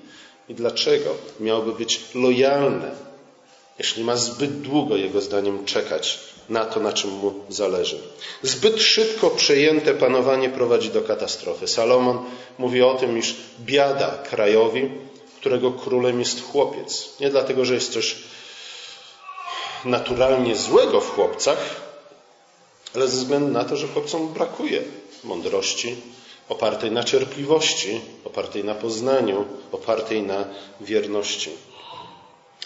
I 0.49 0.55
dlaczego 0.55 1.15
miałby 1.39 1.73
być 1.73 2.01
lojalny, 2.15 2.91
jeśli 3.79 4.03
ma 4.03 4.15
zbyt 4.15 4.61
długo, 4.61 4.97
jego 4.97 5.21
zdaniem, 5.21 5.65
czekać 5.65 6.19
na 6.49 6.65
to, 6.65 6.79
na 6.79 6.93
czym 6.93 7.09
mu 7.09 7.33
zależy? 7.49 7.99
Zbyt 8.43 8.81
szybko 8.81 9.29
przejęte 9.29 9.93
panowanie 9.93 10.49
prowadzi 10.49 10.89
do 10.89 11.01
katastrofy. 11.01 11.67
Salomon 11.67 12.25
mówi 12.57 12.81
o 12.81 12.93
tym, 12.93 13.17
iż 13.17 13.35
biada 13.59 14.23
krajowi, 14.29 14.91
którego 15.39 15.71
królem 15.71 16.19
jest 16.19 16.43
chłopiec. 16.51 17.13
Nie 17.19 17.29
dlatego, 17.29 17.65
że 17.65 17.73
jest 17.73 17.93
coś 17.93 18.15
naturalnie 19.85 20.55
złego 20.55 21.01
w 21.01 21.15
chłopcach, 21.15 21.82
ale 22.95 23.07
ze 23.07 23.17
względu 23.17 23.51
na 23.51 23.63
to, 23.63 23.77
że 23.77 23.87
chłopcom 23.87 24.33
brakuje 24.33 24.81
mądrości 25.23 25.95
opartej 26.49 26.91
na 26.91 27.03
cierpliwości, 27.03 28.01
opartej 28.25 28.63
na 28.63 28.75
poznaniu, 28.75 29.45
opartej 29.71 30.23
na 30.23 30.45
wierności. 30.81 31.49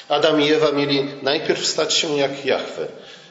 Adam 0.09 0.41
i 0.41 0.51
Ewa 0.51 0.71
mieli 0.71 1.09
najpierw 1.21 1.67
stać 1.67 1.93
się 1.93 2.17
jak 2.17 2.45
Jahwe, 2.45 2.87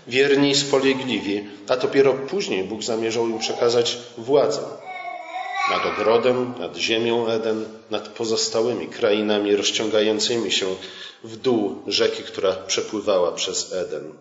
wierni 0.06 0.50
i 0.50 0.54
spolegliwi, 0.54 1.48
a 1.68 1.76
dopiero 1.76 2.14
później 2.14 2.64
Bóg 2.64 2.82
zamierzał 2.82 3.28
im 3.28 3.38
przekazać 3.38 3.98
władzę 4.18 4.62
nad 5.66 5.86
ogrodem, 5.86 6.54
nad 6.58 6.76
ziemią 6.76 7.26
Eden, 7.26 7.64
nad 7.90 8.08
pozostałymi 8.08 8.86
krainami 8.86 9.56
rozciągającymi 9.56 10.52
się 10.52 10.66
w 11.24 11.36
dół 11.36 11.82
rzeki, 11.86 12.22
która 12.22 12.52
przepływała 12.52 13.32
przez 13.32 13.72
Eden. 13.72 14.12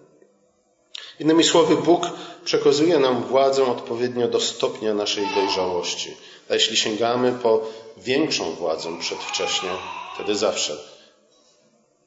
Innymi 1.19 1.43
słowy, 1.43 1.75
Bóg 1.75 2.09
przekazuje 2.45 2.99
nam 2.99 3.23
władzę 3.23 3.65
odpowiednio 3.65 4.27
do 4.27 4.39
stopnia 4.39 4.93
naszej 4.93 5.27
dojrzałości. 5.35 6.17
A 6.49 6.53
jeśli 6.53 6.77
sięgamy 6.77 7.31
po 7.31 7.61
większą 7.97 8.51
władzę 8.51 8.99
przedwcześnie, 8.99 9.69
wtedy 10.15 10.35
zawsze 10.35 10.77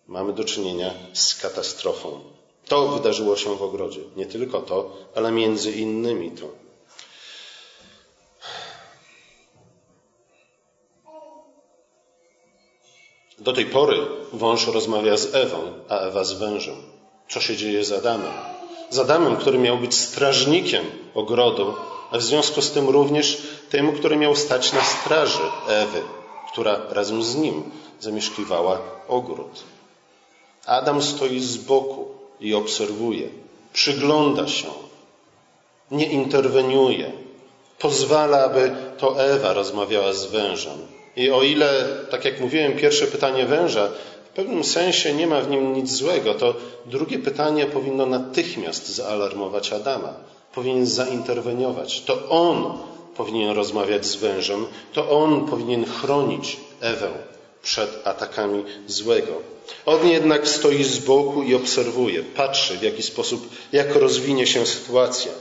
mamy 0.06 0.32
do 0.32 0.44
czynienia 0.44 0.94
z 1.12 1.34
katastrofą. 1.34 2.20
To 2.64 2.88
wydarzyło 2.88 3.36
się 3.36 3.56
w 3.56 3.62
ogrodzie. 3.62 4.00
Nie 4.16 4.26
tylko 4.26 4.60
to, 4.60 4.96
ale 5.14 5.32
między 5.32 5.72
innymi 5.72 6.30
to. 6.30 6.48
Do 13.38 13.52
tej 13.52 13.66
pory 13.66 14.06
wąż 14.32 14.66
rozmawia 14.66 15.16
z 15.16 15.34
Ewą, 15.34 15.72
a 15.88 15.98
Ewa 15.98 16.24
z 16.24 16.32
wężem. 16.32 16.76
Co 17.28 17.40
się 17.40 17.56
dzieje 17.56 17.84
z 17.84 17.92
Adamem? 17.92 18.57
Z 18.90 18.98
Adamem, 18.98 19.36
który 19.36 19.58
miał 19.58 19.78
być 19.78 19.94
strażnikiem 19.94 20.84
ogrodu, 21.14 21.74
a 22.10 22.18
w 22.18 22.22
związku 22.22 22.62
z 22.62 22.70
tym 22.70 22.88
również 22.88 23.42
temu, 23.70 23.92
który 23.92 24.16
miał 24.16 24.36
stać 24.36 24.72
na 24.72 24.84
straży 24.84 25.42
Ewy, 25.68 26.02
która 26.52 26.80
razem 26.90 27.22
z 27.22 27.36
nim 27.36 27.62
zamieszkiwała 28.00 28.80
ogród. 29.08 29.62
Adam 30.66 31.02
stoi 31.02 31.40
z 31.40 31.56
boku 31.56 32.08
i 32.40 32.54
obserwuje, 32.54 33.28
przygląda 33.72 34.48
się, 34.48 34.68
nie 35.90 36.06
interweniuje, 36.06 37.12
pozwala, 37.78 38.44
aby 38.44 38.76
to 38.98 39.24
Ewa 39.24 39.52
rozmawiała 39.52 40.12
z 40.12 40.26
wężem. 40.26 40.78
I 41.16 41.30
o 41.30 41.42
ile, 41.42 41.88
tak 42.10 42.24
jak 42.24 42.40
mówiłem, 42.40 42.76
pierwsze 42.76 43.06
pytanie 43.06 43.46
węża 43.46 43.88
pewnym 44.38 44.64
sensie 44.64 45.12
nie 45.12 45.26
ma 45.26 45.40
w 45.40 45.50
nim 45.50 45.72
nic 45.72 45.92
złego, 45.92 46.34
to 46.34 46.54
drugie 46.86 47.18
pytanie 47.18 47.66
powinno 47.66 48.06
natychmiast 48.06 48.88
zaalarmować 48.88 49.72
Adama. 49.72 50.14
Powinien 50.54 50.86
zainterweniować. 50.86 52.00
To 52.00 52.28
on 52.28 52.78
powinien 53.16 53.50
rozmawiać 53.50 54.06
z 54.06 54.16
wężem, 54.16 54.66
to 54.92 55.10
on 55.10 55.46
powinien 55.46 55.84
chronić 55.86 56.56
Ewę 56.80 57.10
przed 57.62 58.06
atakami 58.06 58.64
złego. 58.86 59.32
On 59.86 60.08
jednak 60.08 60.48
stoi 60.48 60.84
z 60.84 60.98
boku 60.98 61.42
i 61.42 61.54
obserwuje, 61.54 62.22
patrzy 62.22 62.78
w 62.78 62.82
jaki 62.82 63.02
sposób, 63.02 63.48
jak 63.72 63.96
rozwinie 63.96 64.46
się 64.46 64.66
sytuacja. 64.66 65.32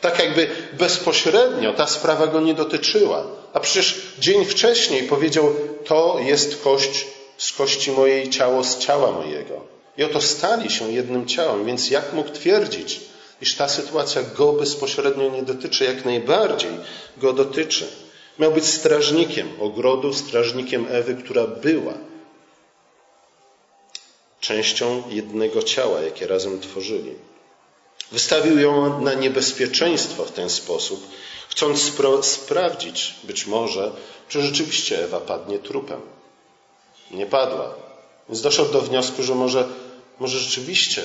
Tak 0.00 0.18
jakby 0.18 0.50
bezpośrednio 0.78 1.72
ta 1.72 1.86
sprawa 1.86 2.26
go 2.26 2.40
nie 2.40 2.54
dotyczyła. 2.54 3.24
A 3.52 3.60
przecież 3.60 4.02
dzień 4.18 4.44
wcześniej 4.44 5.02
powiedział, 5.02 5.54
to 5.84 6.18
jest 6.20 6.62
kość 6.62 7.06
z 7.40 7.52
kości 7.52 7.92
mojej, 7.92 8.30
ciało 8.30 8.64
z 8.64 8.78
ciała 8.78 9.12
mojego. 9.12 9.64
I 9.98 10.04
oto 10.04 10.20
stali 10.20 10.70
się 10.70 10.92
jednym 10.92 11.26
ciałem, 11.26 11.64
więc 11.64 11.90
jak 11.90 12.12
mógł 12.12 12.30
twierdzić, 12.30 13.00
iż 13.40 13.56
ta 13.56 13.68
sytuacja 13.68 14.22
go 14.22 14.52
bezpośrednio 14.52 15.28
nie 15.30 15.42
dotyczy, 15.42 15.84
jak 15.84 16.04
najbardziej 16.04 16.70
go 17.16 17.32
dotyczy. 17.32 17.86
Miał 18.38 18.52
być 18.52 18.66
strażnikiem 18.66 19.48
ogrodu, 19.60 20.12
strażnikiem 20.14 20.86
Ewy, 20.90 21.14
która 21.14 21.46
była 21.46 21.94
częścią 24.40 25.02
jednego 25.08 25.62
ciała, 25.62 26.00
jakie 26.00 26.26
razem 26.26 26.60
tworzyli. 26.60 27.14
Wystawił 28.12 28.58
ją 28.58 29.00
na 29.02 29.14
niebezpieczeństwo 29.14 30.24
w 30.24 30.32
ten 30.32 30.50
sposób, 30.50 31.06
chcąc 31.48 31.92
sprawdzić 32.22 33.14
być 33.24 33.46
może, 33.46 33.92
czy 34.28 34.42
rzeczywiście 34.42 35.04
Ewa 35.04 35.20
padnie 35.20 35.58
trupem. 35.58 36.19
Nie 37.10 37.26
padła. 37.26 37.74
Więc 38.28 38.42
doszedł 38.42 38.72
do 38.72 38.80
wniosku, 38.80 39.22
że 39.22 39.34
może, 39.34 39.68
może 40.20 40.38
rzeczywiście 40.38 41.02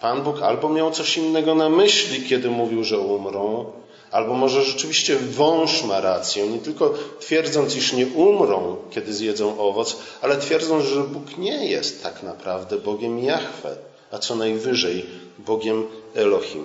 Pan 0.00 0.22
Bóg 0.22 0.42
albo 0.42 0.68
miał 0.68 0.90
coś 0.90 1.16
innego 1.16 1.54
na 1.54 1.68
myśli, 1.68 2.28
kiedy 2.28 2.50
mówił, 2.50 2.84
że 2.84 2.98
umrą, 2.98 3.72
albo 4.10 4.34
może 4.34 4.64
rzeczywiście 4.64 5.16
wąż 5.16 5.82
ma 5.82 6.00
rację, 6.00 6.46
nie 6.46 6.58
tylko 6.58 6.94
twierdząc, 7.20 7.76
iż 7.76 7.92
nie 7.92 8.06
umrą, 8.06 8.76
kiedy 8.90 9.14
zjedzą 9.14 9.60
owoc, 9.60 9.96
ale 10.22 10.36
twierdząc, 10.36 10.84
że 10.84 11.00
Bóg 11.00 11.38
nie 11.38 11.66
jest 11.66 12.02
tak 12.02 12.22
naprawdę 12.22 12.76
Bogiem 12.76 13.18
Jahwe, 13.18 13.76
a 14.10 14.18
co 14.18 14.36
najwyżej 14.36 15.06
Bogiem 15.38 15.86
Elohim. 16.14 16.64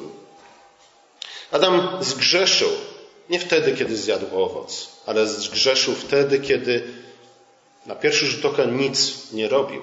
Adam 1.52 1.90
zgrzeszył 2.02 2.70
nie 3.30 3.40
wtedy, 3.40 3.72
kiedy 3.72 3.98
zjadł 3.98 4.26
owoc, 4.44 4.90
ale 5.06 5.28
zgrzeszył 5.28 5.96
wtedy, 5.96 6.40
kiedy 6.40 6.84
na 7.86 7.96
pierwszy 7.96 8.26
rzut 8.26 8.46
oka 8.46 8.66
nic 8.66 9.32
nie 9.32 9.50
robił. 9.50 9.82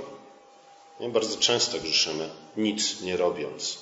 Nie? 1.00 1.09
Bardzo 1.09 1.37
często 1.38 1.78
grzeszymy 1.78 2.28
nic 2.57 3.00
nie 3.00 3.16
robiąc, 3.16 3.78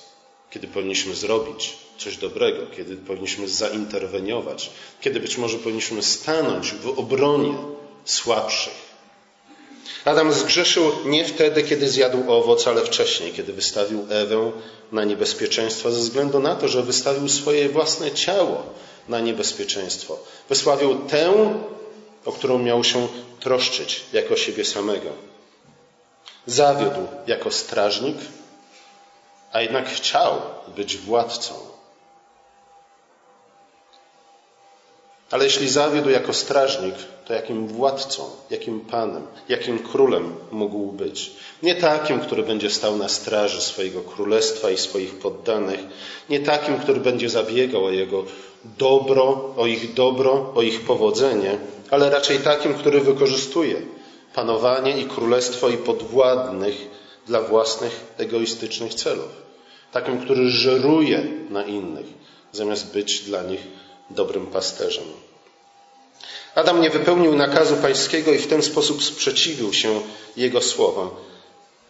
kiedy 0.51 0.67
powinniśmy 0.67 1.15
zrobić 1.15 1.77
coś 1.97 2.17
dobrego, 2.17 2.67
kiedy 2.77 2.95
powinniśmy 2.97 3.47
zainterweniować, 3.47 4.69
kiedy 5.01 5.19
być 5.19 5.37
może 5.37 5.57
powinniśmy 5.57 6.03
stanąć 6.03 6.71
w 6.71 6.99
obronie 6.99 7.53
słabszych. 8.05 8.89
Adam 10.05 10.33
zgrzeszył 10.33 10.91
nie 11.05 11.25
wtedy, 11.25 11.63
kiedy 11.63 11.89
zjadł 11.89 12.31
owoc, 12.31 12.67
ale 12.67 12.85
wcześniej, 12.85 13.33
kiedy 13.33 13.53
wystawił 13.53 14.05
Ewę 14.09 14.51
na 14.91 15.03
niebezpieczeństwo, 15.03 15.91
ze 15.91 15.99
względu 15.99 16.39
na 16.39 16.55
to, 16.55 16.67
że 16.67 16.83
wystawił 16.83 17.29
swoje 17.29 17.69
własne 17.69 18.11
ciało 18.11 18.63
na 19.09 19.19
niebezpieczeństwo. 19.19 20.19
Wysławił 20.49 20.95
tę, 20.95 21.53
o 22.25 22.31
którą 22.31 22.57
miał 22.57 22.83
się 22.83 23.07
troszczyć, 23.39 24.05
jako 24.13 24.35
siebie 24.35 24.65
samego. 24.65 25.09
Zawiódł 26.45 27.07
jako 27.27 27.51
strażnik, 27.51 28.17
a 29.51 29.61
jednak 29.61 29.89
chciał 29.89 30.41
być 30.75 30.97
władcą. 30.97 31.53
Ale 35.31 35.43
jeśli 35.43 35.69
zawiódł 35.69 36.09
jako 36.09 36.33
strażnik, 36.33 36.95
to 37.25 37.33
jakim 37.33 37.67
władcą, 37.67 38.23
jakim 38.49 38.79
panem, 38.79 39.27
jakim 39.49 39.79
królem 39.79 40.35
mógł 40.51 40.91
być? 40.91 41.31
Nie 41.63 41.75
takim, 41.75 42.19
który 42.19 42.43
będzie 42.43 42.69
stał 42.69 42.97
na 42.97 43.09
straży 43.09 43.61
swojego 43.61 44.01
królestwa 44.01 44.69
i 44.71 44.77
swoich 44.77 45.15
poddanych, 45.15 45.79
nie 46.29 46.39
takim, 46.39 46.79
który 46.79 46.99
będzie 46.99 47.29
zabiegał 47.29 47.85
o 47.85 47.91
jego 47.91 48.23
dobro, 48.77 49.53
o 49.57 49.67
ich 49.67 49.93
dobro, 49.93 50.53
o 50.55 50.61
ich 50.61 50.81
powodzenie, 50.81 51.57
ale 51.89 52.09
raczej 52.09 52.39
takim, 52.39 52.73
który 52.73 53.01
wykorzystuje 53.01 53.81
panowanie 54.33 54.97
i 54.97 55.05
królestwo 55.05 55.69
i 55.69 55.77
podwładnych 55.77 56.75
dla 57.27 57.41
własnych 57.41 58.05
egoistycznych 58.17 58.93
celów. 58.93 59.49
Takim, 59.91 60.19
który 60.19 60.49
żeruje 60.49 61.27
na 61.49 61.63
innych, 61.63 62.05
zamiast 62.51 62.93
być 62.93 63.19
dla 63.19 63.43
nich 63.43 63.67
dobrym 64.09 64.47
pasterzem. 64.47 65.03
Adam 66.55 66.81
nie 66.81 66.89
wypełnił 66.89 67.35
nakazu 67.35 67.75
pańskiego 67.75 68.31
i 68.31 68.37
w 68.37 68.47
ten 68.47 68.63
sposób 68.63 69.03
sprzeciwił 69.03 69.73
się 69.73 70.01
jego 70.37 70.61
słowom, 70.61 71.09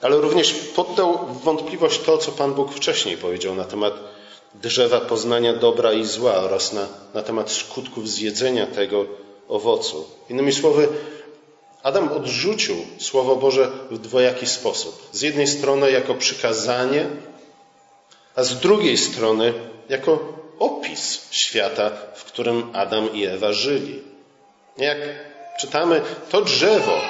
ale 0.01 0.17
również 0.17 0.53
poddał 0.53 1.17
w 1.17 1.43
wątpliwość 1.43 1.99
to, 1.99 2.17
co 2.17 2.31
Pan 2.31 2.53
Bóg 2.53 2.73
wcześniej 2.73 3.17
powiedział 3.17 3.55
na 3.55 3.63
temat 3.63 3.93
drzewa 4.53 5.01
poznania 5.01 5.53
dobra 5.53 5.93
i 5.93 6.05
zła 6.05 6.33
oraz 6.33 6.73
na, 6.73 6.87
na 7.13 7.21
temat 7.21 7.51
skutków 7.51 8.09
zjedzenia 8.09 8.67
tego 8.67 9.05
owocu. 9.47 10.05
Innymi 10.29 10.53
słowy, 10.53 10.87
Adam 11.83 12.11
odrzucił 12.11 12.75
Słowo 12.99 13.35
Boże 13.35 13.71
w 13.91 13.97
dwojaki 13.97 14.45
sposób. 14.45 15.09
Z 15.11 15.21
jednej 15.21 15.47
strony 15.47 15.91
jako 15.91 16.15
przykazanie, 16.15 17.07
a 18.35 18.43
z 18.43 18.59
drugiej 18.59 18.97
strony 18.97 19.53
jako 19.89 20.38
opis 20.59 21.27
świata, 21.31 21.91
w 22.15 22.23
którym 22.23 22.69
Adam 22.73 23.13
i 23.13 23.25
Ewa 23.25 23.53
żyli. 23.53 23.99
Jak 24.77 24.97
czytamy, 25.59 26.01
to 26.29 26.41
drzewo, 26.41 27.01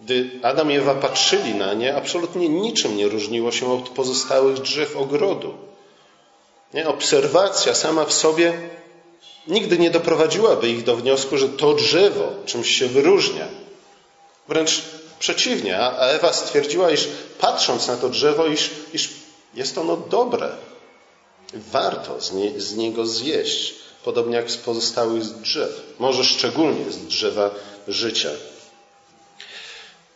gdy 0.00 0.30
Adam 0.42 0.72
i 0.72 0.76
Ewa 0.76 0.94
patrzyli 0.94 1.54
na 1.54 1.74
nie, 1.74 1.96
absolutnie 1.96 2.48
niczym 2.48 2.96
nie 2.96 3.08
różniło 3.08 3.52
się 3.52 3.72
od 3.72 3.88
pozostałych 3.88 4.60
drzew 4.60 4.96
ogrodu. 4.96 5.54
Nie? 6.74 6.88
Obserwacja 6.88 7.74
sama 7.74 8.04
w 8.04 8.12
sobie 8.12 8.52
nigdy 9.46 9.78
nie 9.78 9.90
doprowadziłaby 9.90 10.68
ich 10.68 10.84
do 10.84 10.96
wniosku, 10.96 11.38
że 11.38 11.48
to 11.48 11.74
drzewo 11.74 12.32
czymś 12.46 12.78
się 12.78 12.86
wyróżnia. 12.86 13.48
Wręcz 14.48 14.82
przeciwnie, 15.18 15.78
a 15.78 16.06
Ewa 16.06 16.32
stwierdziła, 16.32 16.90
iż 16.90 17.08
patrząc 17.38 17.88
na 17.88 17.96
to 17.96 18.08
drzewo, 18.08 18.46
iż, 18.46 18.70
iż 18.92 19.08
jest 19.54 19.78
ono 19.78 19.96
dobre. 19.96 20.50
Warto 21.54 22.20
z, 22.20 22.32
nie, 22.32 22.60
z 22.60 22.76
niego 22.76 23.06
zjeść, 23.06 23.74
podobnie 24.04 24.36
jak 24.36 24.50
z 24.50 24.56
pozostałych 24.56 25.24
drzew, 25.24 25.82
może 25.98 26.24
szczególnie 26.24 26.92
z 26.92 26.98
drzewa 27.06 27.50
życia. 27.88 28.30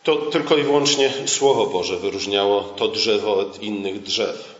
To 0.03 0.15
tylko 0.15 0.57
i 0.57 0.63
wyłącznie 0.63 1.13
Słowo 1.25 1.65
Boże 1.65 1.97
wyróżniało 1.97 2.63
to 2.63 2.87
drzewo 2.87 3.35
od 3.35 3.63
innych 3.63 4.03
drzew. 4.03 4.55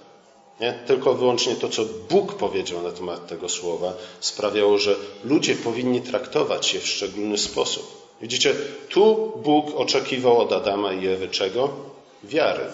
Nie? 0.59 0.73
Tylko 0.87 1.13
wyłącznie 1.13 1.55
to, 1.55 1.69
co 1.69 1.85
Bóg 2.09 2.33
powiedział 2.33 2.81
na 2.81 2.91
temat 2.91 3.27
tego 3.27 3.49
słowa, 3.49 3.93
sprawiało, 4.19 4.77
że 4.77 4.95
ludzie 5.23 5.55
powinni 5.55 6.01
traktować 6.01 6.73
je 6.73 6.79
w 6.79 6.87
szczególny 6.87 7.37
sposób. 7.37 8.07
Widzicie, 8.21 8.55
tu 8.89 9.33
Bóg 9.35 9.75
oczekiwał 9.75 10.37
od 10.37 10.51
Adama 10.51 10.93
i 10.93 11.07
Ewy 11.07 11.27
czego? 11.27 11.69
Wiary. 12.23 12.65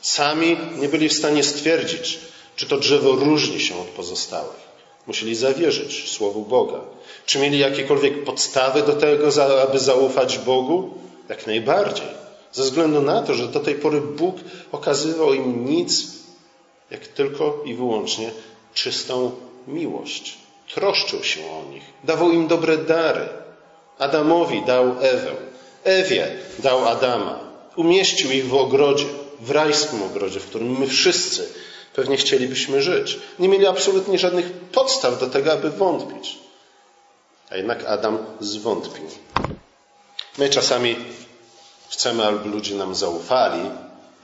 Sami 0.00 0.56
nie 0.78 0.88
byli 0.88 1.08
w 1.08 1.12
stanie 1.18 1.42
stwierdzić, 1.42 2.18
czy 2.60 2.66
to 2.66 2.78
drzewo 2.78 3.12
różni 3.12 3.60
się 3.60 3.80
od 3.80 3.86
pozostałych. 3.86 4.60
Musieli 5.06 5.34
zawierzyć 5.34 6.10
Słowu 6.10 6.42
Boga. 6.42 6.80
Czy 7.26 7.38
mieli 7.38 7.58
jakiekolwiek 7.58 8.24
podstawy 8.24 8.82
do 8.82 8.92
tego, 8.92 9.28
aby 9.62 9.78
zaufać 9.78 10.38
Bogu? 10.38 10.94
Jak 11.28 11.46
najbardziej. 11.46 12.06
Ze 12.52 12.62
względu 12.62 13.02
na 13.02 13.22
to, 13.22 13.34
że 13.34 13.48
do 13.48 13.60
tej 13.60 13.74
pory 13.74 14.00
Bóg 14.00 14.36
okazywał 14.72 15.34
im 15.34 15.64
nic 15.64 16.06
jak 16.90 17.06
tylko 17.06 17.62
i 17.64 17.74
wyłącznie 17.74 18.30
czystą 18.74 19.30
miłość. 19.68 20.38
Troszczył 20.74 21.24
się 21.24 21.40
o 21.40 21.72
nich, 21.72 21.82
dawał 22.04 22.32
im 22.32 22.46
dobre 22.46 22.78
dary. 22.78 23.28
Adamowi 23.98 24.62
dał 24.62 24.84
Ewę, 25.00 25.32
Ewie 25.84 26.36
dał 26.58 26.88
Adama, 26.88 27.40
umieścił 27.76 28.30
ich 28.30 28.48
w 28.48 28.54
ogrodzie, 28.54 29.06
w 29.40 29.50
rajskim 29.50 30.02
ogrodzie, 30.02 30.40
w 30.40 30.46
którym 30.46 30.78
my 30.78 30.86
wszyscy 30.86 31.48
pewnie 31.94 32.16
chcielibyśmy 32.16 32.82
żyć. 32.82 33.18
Nie 33.38 33.48
mieli 33.48 33.66
absolutnie 33.66 34.18
żadnych 34.18 34.52
podstaw 34.52 35.20
do 35.20 35.26
tego, 35.26 35.52
aby 35.52 35.70
wątpić. 35.70 36.38
A 37.50 37.56
jednak 37.56 37.84
Adam 37.84 38.18
zwątpił. 38.40 39.04
My 40.38 40.48
czasami 40.48 40.96
chcemy, 41.88 42.24
aby 42.26 42.48
ludzie 42.48 42.74
nam 42.74 42.94
zaufali, 42.94 43.70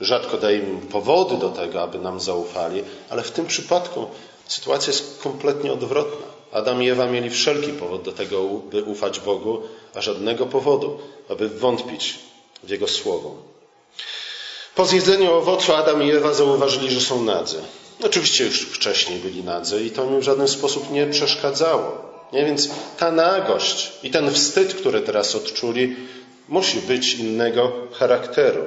rzadko 0.01 0.37
dajemy 0.37 0.69
im 0.69 0.81
powody 0.81 1.37
do 1.37 1.49
tego, 1.49 1.81
aby 1.81 1.99
nam 1.99 2.19
zaufali, 2.19 2.83
ale 3.09 3.23
w 3.23 3.31
tym 3.31 3.45
przypadku 3.45 4.05
sytuacja 4.47 4.93
jest 4.93 5.21
kompletnie 5.23 5.73
odwrotna. 5.73 6.27
Adam 6.51 6.83
i 6.83 6.89
Ewa 6.89 7.05
mieli 7.05 7.29
wszelki 7.29 7.73
powód 7.73 8.01
do 8.01 8.11
tego, 8.11 8.43
by 8.47 8.83
ufać 8.83 9.19
Bogu, 9.19 9.61
a 9.95 10.01
żadnego 10.01 10.45
powodu, 10.45 10.99
aby 11.29 11.49
wątpić 11.49 12.19
w 12.63 12.69
Jego 12.69 12.87
słowo. 12.87 13.56
Po 14.77 14.85
zjedzeniu 14.85 15.33
owocu 15.33 15.73
Adam 15.73 16.03
i 16.03 16.11
Ewa 16.11 16.33
zauważyli, 16.33 16.91
że 16.91 17.01
są 17.01 17.23
nadzy. 17.23 17.57
Oczywiście 18.03 18.45
już 18.45 18.61
wcześniej 18.61 19.19
byli 19.19 19.43
nadzy 19.43 19.83
i 19.85 19.91
to 19.91 20.05
im 20.05 20.19
w 20.19 20.23
żaden 20.23 20.47
sposób 20.47 20.91
nie 20.91 21.07
przeszkadzało. 21.07 22.11
Nie? 22.33 22.45
Więc 22.45 22.69
ta 22.97 23.11
nagość 23.11 23.91
i 24.03 24.09
ten 24.11 24.33
wstyd, 24.33 24.73
który 24.73 25.01
teraz 25.01 25.35
odczuli, 25.35 25.95
musi 26.49 26.79
być 26.79 27.13
innego 27.13 27.71
charakteru. 27.93 28.63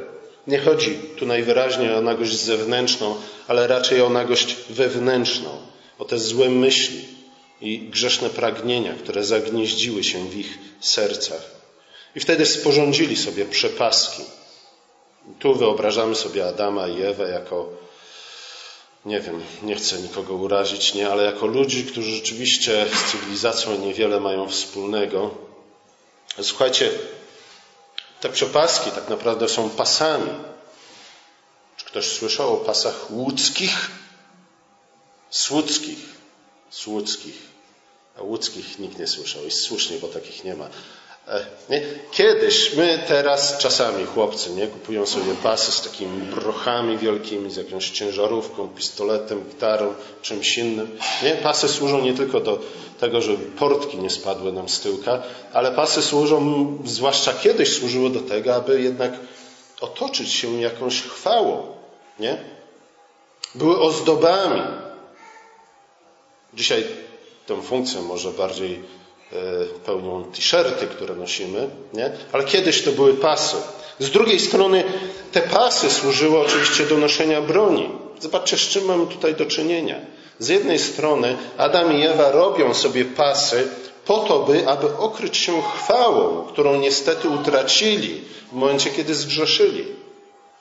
Nie 0.46 0.58
chodzi 0.58 0.98
tu 1.16 1.26
najwyraźniej 1.26 1.94
o 1.94 2.00
nagość 2.00 2.40
zewnętrzną, 2.40 3.14
ale 3.48 3.66
raczej 3.66 4.02
o 4.02 4.10
nagość 4.10 4.56
wewnętrzną, 4.70 5.50
o 5.98 6.04
te 6.04 6.18
złe 6.18 6.48
myśli 6.48 7.04
i 7.60 7.78
grzeszne 7.78 8.30
pragnienia, 8.30 8.94
które 8.94 9.24
zagnieździły 9.24 10.04
się 10.04 10.28
w 10.28 10.36
ich 10.36 10.58
sercach. 10.80 11.50
I 12.16 12.20
wtedy 12.20 12.46
sporządzili 12.46 13.16
sobie 13.16 13.44
przepaski. 13.44 14.22
Tu 15.38 15.54
wyobrażamy 15.54 16.14
sobie 16.14 16.48
Adama 16.48 16.88
i 16.88 17.02
Ewę 17.02 17.30
jako, 17.30 17.68
nie 19.04 19.20
wiem, 19.20 19.42
nie 19.62 19.74
chcę 19.74 19.98
nikogo 19.98 20.34
urazić, 20.34 20.94
nie, 20.94 21.10
ale 21.10 21.24
jako 21.24 21.46
ludzi, 21.46 21.84
którzy 21.84 22.10
rzeczywiście 22.10 22.86
z 22.94 23.10
cywilizacją 23.10 23.78
niewiele 23.78 24.20
mają 24.20 24.48
wspólnego. 24.48 25.30
Słuchajcie, 26.42 26.90
te 28.20 28.28
przepaski 28.28 28.90
tak 28.90 29.08
naprawdę 29.08 29.48
są 29.48 29.70
pasami. 29.70 30.30
Czy 31.76 31.84
ktoś 31.84 32.06
słyszał 32.06 32.54
o 32.54 32.56
pasach 32.56 33.10
łódzkich? 33.10 33.90
Słudzkich. 35.30 35.98
Słudzkich. 36.70 37.50
A 38.18 38.22
łódzkich 38.22 38.78
nikt 38.78 38.98
nie 38.98 39.06
słyszał. 39.06 39.44
I 39.46 39.50
słusznie, 39.50 39.98
bo 39.98 40.08
takich 40.08 40.44
nie 40.44 40.54
ma. 40.54 40.68
E, 41.28 41.46
nie? 41.70 41.82
Kiedyś, 42.12 42.74
my 42.74 43.04
teraz 43.08 43.58
czasami 43.58 44.06
chłopcy 44.06 44.50
nie, 44.50 44.66
kupują 44.66 45.06
sobie 45.06 45.34
pasy 45.42 45.72
z 45.72 45.82
takimi 45.82 46.22
brochami 46.22 46.98
wielkimi, 46.98 47.50
z 47.50 47.56
jakąś 47.56 47.90
ciężarówką, 47.90 48.68
pistoletem, 48.68 49.44
gitarą, 49.48 49.94
czymś 50.22 50.58
innym. 50.58 50.98
Nie? 51.22 51.30
Pasy 51.30 51.68
służą 51.68 52.00
nie 52.00 52.14
tylko 52.14 52.40
do 52.40 52.58
tego, 53.00 53.20
żeby 53.20 53.44
portki 53.44 53.98
nie 53.98 54.10
spadły 54.10 54.52
nam 54.52 54.68
z 54.68 54.80
tyłka, 54.80 55.22
ale 55.52 55.72
pasy 55.72 56.02
służą, 56.02 56.78
zwłaszcza 56.84 57.32
kiedyś 57.32 57.72
służyły 57.72 58.10
do 58.10 58.20
tego, 58.20 58.54
aby 58.54 58.82
jednak 58.82 59.12
otoczyć 59.80 60.32
się 60.32 60.60
jakąś 60.60 61.02
chwałą. 61.02 61.66
Nie? 62.18 62.38
Były 63.54 63.80
ozdobami. 63.80 64.62
Dzisiaj 66.54 66.86
tę 67.46 67.62
funkcję 67.62 68.00
może 68.02 68.30
bardziej 68.30 68.82
pełnią 69.86 70.24
t-shirty, 70.24 70.86
które 70.86 71.14
nosimy, 71.14 71.68
nie? 71.94 72.10
ale 72.32 72.44
kiedyś 72.44 72.82
to 72.82 72.92
były 72.92 73.14
pasy. 73.14 73.56
Z 73.98 74.10
drugiej 74.10 74.40
strony 74.40 74.84
te 75.32 75.40
pasy 75.40 75.90
służyły 75.90 76.38
oczywiście 76.38 76.86
do 76.86 76.96
noszenia 76.96 77.42
broni. 77.42 77.88
Zobaczcie, 78.20 78.56
z 78.56 78.60
czym 78.60 78.84
mamy 78.84 79.06
tutaj 79.06 79.34
do 79.34 79.46
czynienia. 79.46 79.96
Z 80.38 80.48
jednej 80.48 80.78
strony 80.78 81.36
Adam 81.58 81.92
i 81.92 82.06
Ewa 82.06 82.30
robią 82.30 82.74
sobie 82.74 83.04
pasy 83.04 83.68
po 84.06 84.18
to, 84.18 84.38
by, 84.38 84.68
aby 84.68 84.96
okryć 84.96 85.36
się 85.36 85.62
chwałą, 85.62 86.44
którą 86.44 86.80
niestety 86.80 87.28
utracili 87.28 88.20
w 88.52 88.52
momencie, 88.52 88.90
kiedy 88.90 89.14
zgrzeszyli. 89.14 89.84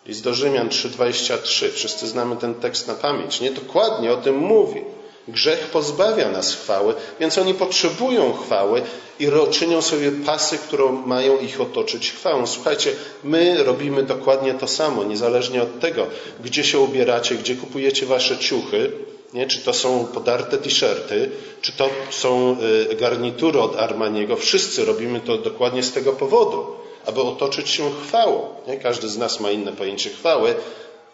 List 0.06 0.24
do 0.24 0.34
Rzymian 0.34 0.70
3,23. 0.70 1.72
Wszyscy 1.72 2.08
znamy 2.08 2.36
ten 2.36 2.56
tekst 2.56 2.88
na 2.88 2.94
pamięć. 2.94 3.42
Nie 3.42 3.52
dokładnie 3.52 4.14
o 4.14 4.18
tym 4.18 4.38
mówi. 4.38 4.82
Grzech 5.32 5.60
pozbawia 5.60 6.32
nas 6.32 6.56
chwały, 6.56 6.94
więc 7.20 7.38
oni 7.38 7.54
potrzebują 7.54 8.34
chwały 8.34 8.82
i 9.20 9.28
czynią 9.52 9.82
sobie 9.82 10.12
pasy, 10.12 10.58
które 10.58 10.92
mają 11.06 11.40
ich 11.40 11.62
otoczyć 11.62 12.12
chwałą. 12.12 12.48
Słuchajcie, 12.48 12.92
my 13.24 13.64
robimy 13.64 14.04
dokładnie 14.04 14.54
to 14.54 14.68
samo, 14.68 15.04
niezależnie 15.04 15.64
od 15.64 15.80
tego, 15.80 16.08
gdzie 16.44 16.64
się 16.64 16.80
ubieracie, 16.80 17.36
gdzie 17.36 17.56
kupujecie 17.56 18.06
wasze 18.06 18.38
ciuchy, 18.38 18.92
nie? 19.34 19.48
czy 19.48 19.60
to 19.60 19.74
są 19.74 20.06
podarte 20.14 20.58
t-shirty, 20.58 21.30
czy 21.62 21.72
to 21.72 21.90
są 22.10 22.58
y, 22.92 22.96
garnitury 22.96 23.62
od 23.62 23.76
Armaniego. 23.76 24.36
Wszyscy 24.36 24.86
robimy 24.86 25.20
to 25.20 25.38
dokładnie 25.38 25.84
z 25.84 25.92
tego 25.92 26.14
powodu, 26.14 26.66
aby 27.06 27.22
otoczyć 27.22 27.70
się 27.70 27.92
chwałą. 28.08 28.48
Nie? 28.68 28.78
Każdy 28.78 29.10
z 29.10 29.18
nas 29.18 29.40
ma 29.40 29.52
inne 29.52 29.72
pojęcie 29.72 30.10
chwały, 30.10 30.56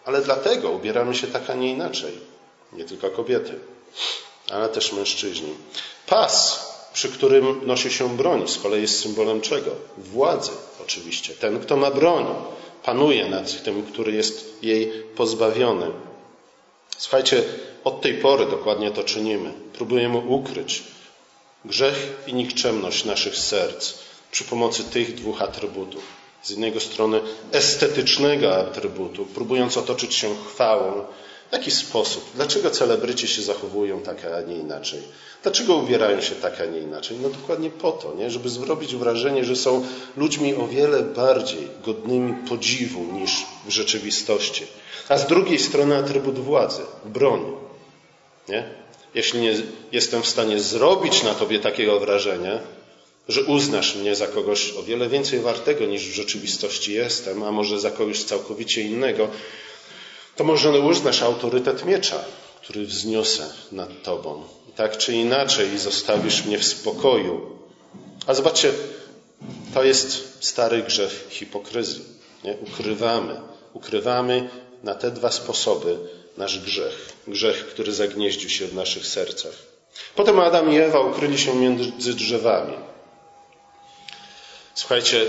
ale 0.04 0.22
dlatego 0.22 0.70
ubieramy 0.70 1.14
się 1.14 1.26
tak, 1.26 1.50
a 1.50 1.54
nie 1.54 1.70
inaczej. 1.70 2.12
Nie 2.72 2.84
tylko 2.84 3.10
kobiety 3.10 3.52
ale 4.50 4.68
też 4.68 4.92
mężczyźni. 4.92 5.54
Pas, 6.06 6.66
przy 6.92 7.08
którym 7.08 7.66
nosi 7.66 7.90
się 7.90 8.16
broń, 8.16 8.48
z 8.48 8.58
kolei 8.58 8.82
jest 8.82 9.00
symbolem 9.00 9.40
czego? 9.40 9.70
Władzy, 9.98 10.50
oczywiście. 10.82 11.34
Ten, 11.34 11.60
kto 11.60 11.76
ma 11.76 11.90
broń, 11.90 12.26
panuje 12.84 13.28
nad 13.28 13.62
tym, 13.62 13.82
który 13.82 14.12
jest 14.12 14.62
jej 14.62 14.92
pozbawiony. 15.16 15.90
Słuchajcie, 16.98 17.44
od 17.84 18.00
tej 18.00 18.14
pory 18.14 18.46
dokładnie 18.46 18.90
to 18.90 19.04
czynimy. 19.04 19.52
Próbujemy 19.72 20.18
ukryć 20.18 20.82
grzech 21.64 22.16
i 22.26 22.34
nikczemność 22.34 23.04
naszych 23.04 23.36
serc 23.36 23.94
przy 24.30 24.44
pomocy 24.44 24.84
tych 24.84 25.14
dwóch 25.14 25.42
atrybutów. 25.42 26.04
Z 26.42 26.50
jednej 26.50 26.80
strony 26.80 27.20
estetycznego 27.52 28.56
atrybutu, 28.56 29.26
próbując 29.26 29.76
otoczyć 29.76 30.14
się 30.14 30.34
chwałą, 30.46 31.04
w 31.50 31.52
jaki 31.52 31.70
sposób? 31.70 32.24
Dlaczego 32.34 32.70
celebryci 32.70 33.28
się 33.28 33.42
zachowują 33.42 34.00
tak, 34.00 34.24
a 34.24 34.40
nie 34.40 34.56
inaczej? 34.56 35.00
Dlaczego 35.42 35.76
ubierają 35.76 36.20
się 36.20 36.34
tak, 36.34 36.60
a 36.60 36.64
nie 36.66 36.78
inaczej? 36.78 37.16
No 37.22 37.28
dokładnie 37.28 37.70
po 37.70 37.92
to, 37.92 38.14
nie? 38.14 38.30
żeby 38.30 38.48
zrobić 38.48 38.96
wrażenie, 38.96 39.44
że 39.44 39.56
są 39.56 39.86
ludźmi 40.16 40.54
o 40.54 40.66
wiele 40.66 41.02
bardziej 41.02 41.68
godnymi 41.84 42.34
podziwu 42.48 43.12
niż 43.12 43.30
w 43.66 43.70
rzeczywistości. 43.70 44.66
A 45.08 45.18
z 45.18 45.26
drugiej 45.26 45.58
strony 45.58 45.96
atrybut 45.96 46.38
władzy, 46.38 46.82
broń. 47.04 47.52
Nie? 48.48 48.64
Jeśli 49.14 49.40
nie 49.40 49.54
jestem 49.92 50.22
w 50.22 50.26
stanie 50.26 50.60
zrobić 50.60 51.22
na 51.22 51.34
tobie 51.34 51.58
takiego 51.58 52.00
wrażenia, 52.00 52.58
że 53.28 53.44
uznasz 53.44 53.96
mnie 53.96 54.14
za 54.14 54.26
kogoś 54.26 54.72
o 54.72 54.82
wiele 54.82 55.08
więcej 55.08 55.40
wartego 55.40 55.86
niż 55.86 56.08
w 56.08 56.14
rzeczywistości 56.14 56.92
jestem, 56.92 57.42
a 57.42 57.52
może 57.52 57.80
za 57.80 57.90
kogoś 57.90 58.24
całkowicie 58.24 58.82
innego, 58.82 59.28
to 60.36 60.44
może 60.44 60.70
uznasz 60.70 61.22
autorytet 61.22 61.84
miecza, 61.84 62.24
który 62.62 62.86
wzniosę 62.86 63.50
nad 63.72 64.02
Tobą. 64.02 64.44
Tak 64.76 64.96
czy 64.96 65.12
inaczej 65.12 65.78
zostawisz 65.78 66.44
mnie 66.44 66.58
w 66.58 66.64
spokoju. 66.64 67.58
A 68.26 68.34
zobaczcie, 68.34 68.72
to 69.74 69.84
jest 69.84 70.38
stary 70.44 70.82
grzech 70.82 71.26
hipokryzji. 71.30 72.04
Nie? 72.44 72.56
Ukrywamy, 72.56 73.40
ukrywamy 73.72 74.50
na 74.82 74.94
te 74.94 75.10
dwa 75.10 75.30
sposoby 75.30 75.98
nasz 76.36 76.58
grzech. 76.58 77.12
Grzech, 77.28 77.66
który 77.66 77.92
zagnieździł 77.92 78.50
się 78.50 78.66
w 78.66 78.74
naszych 78.74 79.06
sercach. 79.06 79.52
Potem 80.14 80.40
Adam 80.40 80.72
i 80.72 80.76
Ewa 80.76 81.00
ukryli 81.00 81.38
się 81.38 81.54
między 81.54 82.14
drzewami. 82.14 82.76
Słuchajcie, 84.74 85.26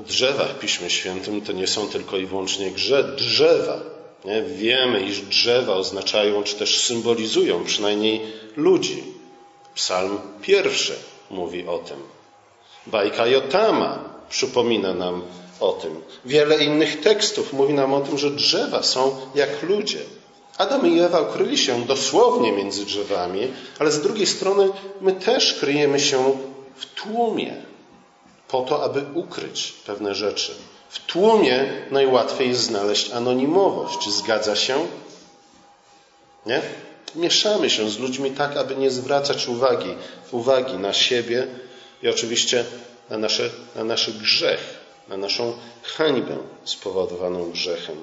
drzewa 0.00 0.44
w 0.44 0.58
Piśmie 0.58 0.90
Świętym 0.90 1.40
to 1.40 1.52
nie 1.52 1.66
są 1.66 1.88
tylko 1.88 2.16
i 2.16 2.26
wyłącznie 2.26 2.70
grze, 2.70 3.04
drzewa. 3.16 3.80
Nie? 4.24 4.42
Wiemy, 4.42 5.00
iż 5.00 5.20
drzewa 5.20 5.74
oznaczają, 5.74 6.42
czy 6.42 6.56
też 6.56 6.84
symbolizują 6.84 7.64
przynajmniej 7.64 8.20
ludzi. 8.56 9.04
Psalm 9.74 10.18
pierwszy 10.42 10.94
mówi 11.30 11.66
o 11.66 11.78
tym. 11.78 11.96
Bajka 12.86 13.26
Jotama 13.26 14.04
przypomina 14.28 14.94
nam 14.94 15.22
o 15.60 15.72
tym. 15.72 16.00
Wiele 16.24 16.64
innych 16.64 17.00
tekstów 17.00 17.52
mówi 17.52 17.74
nam 17.74 17.94
o 17.94 18.00
tym, 18.00 18.18
że 18.18 18.30
drzewa 18.30 18.82
są 18.82 19.16
jak 19.34 19.62
ludzie. 19.62 19.98
Adam 20.58 20.86
i 20.86 21.00
Ewa 21.00 21.20
ukryli 21.20 21.58
się 21.58 21.84
dosłownie 21.84 22.52
między 22.52 22.84
drzewami, 22.84 23.48
ale 23.78 23.92
z 23.92 24.02
drugiej 24.02 24.26
strony 24.26 24.68
my 25.00 25.12
też 25.12 25.54
kryjemy 25.54 26.00
się 26.00 26.38
w 26.76 26.86
tłumie 26.86 27.65
po 28.48 28.62
to, 28.62 28.84
aby 28.84 29.04
ukryć 29.14 29.74
pewne 29.86 30.14
rzeczy. 30.14 30.52
W 30.88 31.06
tłumie 31.06 31.64
najłatwiej 31.90 32.48
jest 32.48 32.62
znaleźć 32.62 33.10
anonimowość. 33.10 34.08
Zgadza 34.08 34.56
się? 34.56 34.86
Nie? 36.46 36.62
Mieszamy 37.14 37.70
się 37.70 37.90
z 37.90 37.98
ludźmi 37.98 38.30
tak, 38.30 38.56
aby 38.56 38.76
nie 38.76 38.90
zwracać 38.90 39.48
uwagi, 39.48 39.94
uwagi 40.30 40.74
na 40.74 40.92
siebie 40.92 41.46
i 42.02 42.08
oczywiście 42.08 42.64
na, 43.10 43.18
nasze, 43.18 43.50
na 43.74 43.84
nasz 43.84 44.10
grzech, 44.10 44.60
na 45.08 45.16
naszą 45.16 45.52
hańbę 45.82 46.36
spowodowaną 46.64 47.50
grzechem. 47.50 47.96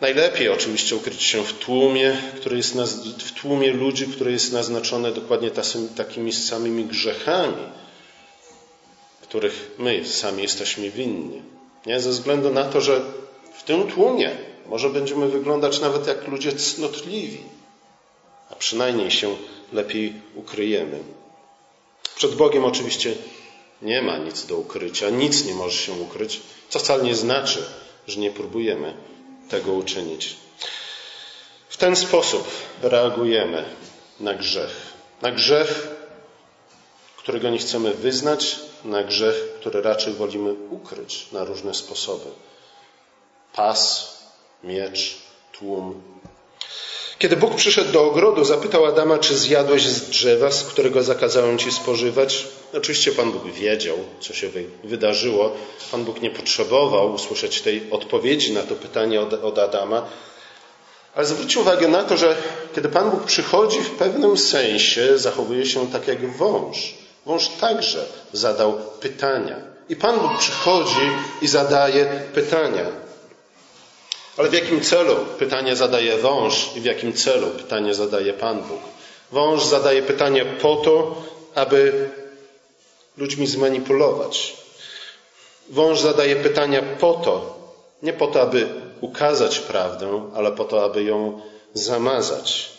Najlepiej 0.00 0.48
oczywiście 0.48 0.96
ukryć 0.96 1.22
się 1.22 1.44
w 1.44 1.58
tłumie, 1.58 2.16
który 2.36 2.56
jest 2.56 2.74
w 3.18 3.32
tłumie 3.32 3.72
ludzi, 3.72 4.06
które 4.06 4.32
jest 4.32 4.52
naznaczone 4.52 5.12
dokładnie 5.12 5.50
takimi 5.96 6.32
samymi 6.32 6.84
grzechami, 6.84 7.66
których 9.28 9.70
my 9.78 10.06
sami 10.06 10.42
jesteśmy 10.42 10.90
winni. 10.90 11.42
Nie? 11.86 12.00
Ze 12.00 12.10
względu 12.10 12.50
na 12.50 12.64
to, 12.64 12.80
że 12.80 13.00
w 13.54 13.62
tym 13.62 13.90
tłumie 13.90 14.30
może 14.66 14.90
będziemy 14.90 15.28
wyglądać 15.28 15.80
nawet 15.80 16.06
jak 16.06 16.28
ludzie 16.28 16.52
cnotliwi, 16.52 17.42
a 18.50 18.54
przynajmniej 18.54 19.10
się 19.10 19.36
lepiej 19.72 20.12
ukryjemy. 20.34 20.98
Przed 22.16 22.34
Bogiem 22.34 22.64
oczywiście 22.64 23.14
nie 23.82 24.02
ma 24.02 24.18
nic 24.18 24.46
do 24.46 24.56
ukrycia, 24.56 25.10
nic 25.10 25.44
nie 25.44 25.54
może 25.54 25.78
się 25.78 25.92
ukryć, 25.92 26.40
co 26.68 26.78
wcale 26.78 27.04
nie 27.04 27.14
znaczy, 27.14 27.62
że 28.06 28.20
nie 28.20 28.30
próbujemy 28.30 28.94
tego 29.48 29.72
uczynić. 29.72 30.36
W 31.68 31.76
ten 31.76 31.96
sposób 31.96 32.48
reagujemy 32.82 33.64
na 34.20 34.34
grzech. 34.34 34.92
Na 35.22 35.30
grzech, 35.30 35.95
którego 37.26 37.50
nie 37.50 37.58
chcemy 37.58 37.94
wyznać, 37.94 38.56
na 38.84 39.02
grzech, 39.04 39.36
który 39.60 39.82
raczej 39.82 40.12
wolimy 40.12 40.54
ukryć 40.70 41.26
na 41.32 41.44
różne 41.44 41.74
sposoby. 41.74 42.30
Pas, 43.54 44.16
miecz, 44.64 45.16
tłum. 45.52 46.02
Kiedy 47.18 47.36
Bóg 47.36 47.54
przyszedł 47.54 47.92
do 47.92 48.04
ogrodu, 48.04 48.44
zapytał 48.44 48.86
Adama, 48.86 49.18
czy 49.18 49.38
zjadłeś 49.38 49.86
z 49.86 50.10
drzewa, 50.10 50.50
z 50.50 50.62
którego 50.62 51.02
zakazałem 51.02 51.58
ci 51.58 51.72
spożywać. 51.72 52.46
Oczywiście 52.74 53.12
Pan 53.12 53.32
Bóg 53.32 53.52
wiedział, 53.52 53.96
co 54.20 54.34
się 54.34 54.50
wydarzyło. 54.84 55.52
Pan 55.90 56.04
Bóg 56.04 56.22
nie 56.22 56.30
potrzebował 56.30 57.14
usłyszeć 57.14 57.60
tej 57.60 57.90
odpowiedzi 57.90 58.52
na 58.52 58.62
to 58.62 58.74
pytanie 58.74 59.20
od, 59.20 59.32
od 59.32 59.58
Adama. 59.58 60.06
Ale 61.14 61.26
zwróćcie 61.26 61.60
uwagę 61.60 61.88
na 61.88 62.04
to, 62.04 62.16
że 62.16 62.36
kiedy 62.74 62.88
Pan 62.88 63.10
Bóg 63.10 63.24
przychodzi, 63.24 63.80
w 63.80 63.90
pewnym 63.90 64.38
sensie 64.38 65.18
zachowuje 65.18 65.66
się 65.66 65.92
tak 65.92 66.08
jak 66.08 66.36
wąż. 66.36 67.05
Wąż 67.26 67.48
także 67.48 68.04
zadał 68.32 68.72
pytania. 69.00 69.56
I 69.88 69.96
Pan 69.96 70.18
Bóg 70.20 70.38
przychodzi 70.38 71.10
i 71.42 71.48
zadaje 71.48 72.22
pytania. 72.34 72.84
Ale 74.36 74.48
w 74.48 74.52
jakim 74.52 74.80
celu? 74.80 75.16
Pytanie 75.38 75.76
zadaje 75.76 76.16
wąż 76.18 76.76
i 76.76 76.80
w 76.80 76.84
jakim 76.84 77.12
celu? 77.12 77.46
Pytanie 77.46 77.94
zadaje 77.94 78.32
Pan 78.32 78.62
Bóg. 78.62 78.80
Wąż 79.32 79.64
zadaje 79.64 80.02
pytanie 80.02 80.44
po 80.44 80.76
to, 80.76 81.22
aby 81.54 82.08
ludźmi 83.16 83.46
zmanipulować. 83.46 84.56
Wąż 85.70 86.00
zadaje 86.00 86.36
pytania 86.36 86.82
po 87.00 87.14
to, 87.14 87.58
nie 88.02 88.12
po 88.12 88.26
to, 88.26 88.42
aby 88.42 88.66
ukazać 89.00 89.58
prawdę, 89.58 90.30
ale 90.34 90.52
po 90.52 90.64
to, 90.64 90.84
aby 90.84 91.04
ją 91.04 91.40
zamazać. 91.74 92.75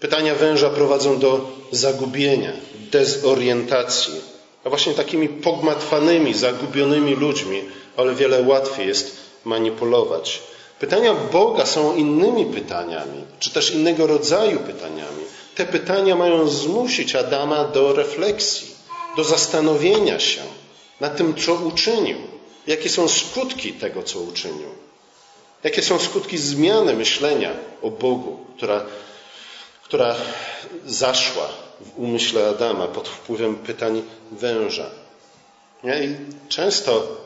Pytania 0.00 0.34
węża 0.34 0.70
prowadzą 0.70 1.18
do 1.18 1.50
zagubienia, 1.70 2.52
dezorientacji. 2.92 4.20
A 4.64 4.68
właśnie 4.68 4.94
takimi 4.94 5.28
pogmatwanymi, 5.28 6.34
zagubionymi 6.34 7.14
ludźmi, 7.14 7.62
ale 7.96 8.14
wiele 8.14 8.42
łatwiej 8.42 8.88
jest 8.88 9.16
manipulować. 9.44 10.40
Pytania 10.80 11.14
Boga 11.14 11.66
są 11.66 11.96
innymi 11.96 12.44
pytaniami, 12.46 13.24
czy 13.38 13.50
też 13.50 13.70
innego 13.70 14.06
rodzaju 14.06 14.58
pytaniami. 14.58 15.24
Te 15.54 15.66
pytania 15.66 16.16
mają 16.16 16.48
zmusić 16.48 17.14
Adama 17.14 17.64
do 17.64 17.92
refleksji, 17.92 18.68
do 19.16 19.24
zastanowienia 19.24 20.20
się 20.20 20.40
nad 21.00 21.16
tym, 21.16 21.34
co 21.34 21.54
uczynił, 21.54 22.18
jakie 22.66 22.88
są 22.88 23.08
skutki 23.08 23.72
tego, 23.72 24.02
co 24.02 24.20
uczynił, 24.20 24.68
jakie 25.64 25.82
są 25.82 25.98
skutki 25.98 26.38
zmiany 26.38 26.94
myślenia 26.94 27.50
o 27.82 27.90
Bogu, 27.90 28.38
która, 28.56 28.84
która 29.90 30.14
zaszła 30.86 31.48
w 31.80 31.98
umyśle 31.98 32.48
Adama 32.48 32.86
pod 32.86 33.08
wpływem 33.08 33.54
pytań 33.56 34.02
węża. 34.32 34.90
I 35.84 36.16
często 36.48 37.16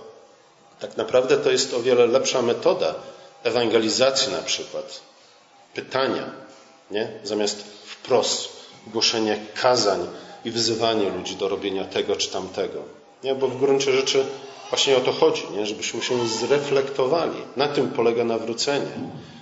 tak 0.80 0.96
naprawdę 0.96 1.36
to 1.36 1.50
jest 1.50 1.74
o 1.74 1.82
wiele 1.82 2.06
lepsza 2.06 2.42
metoda 2.42 2.94
ewangelizacji 3.42 4.32
na 4.32 4.42
przykład, 4.42 5.00
pytania, 5.74 6.30
nie? 6.90 7.08
zamiast 7.24 7.64
wprost 7.84 8.48
głoszenie 8.86 9.38
kazań 9.54 10.06
i 10.44 10.50
wzywanie 10.50 11.10
ludzi 11.10 11.36
do 11.36 11.48
robienia 11.48 11.84
tego 11.84 12.16
czy 12.16 12.30
tamtego. 12.30 12.82
Nie? 13.24 13.34
Bo 13.34 13.48
w 13.48 13.58
gruncie 13.58 13.92
rzeczy 13.92 14.24
właśnie 14.70 14.96
o 14.96 15.00
to 15.00 15.12
chodzi, 15.12 15.42
nie? 15.56 15.66
żebyśmy 15.66 16.02
się 16.02 16.28
zreflektowali. 16.28 17.38
Na 17.56 17.68
tym 17.68 17.90
polega 17.90 18.24
nawrócenie. 18.24 18.90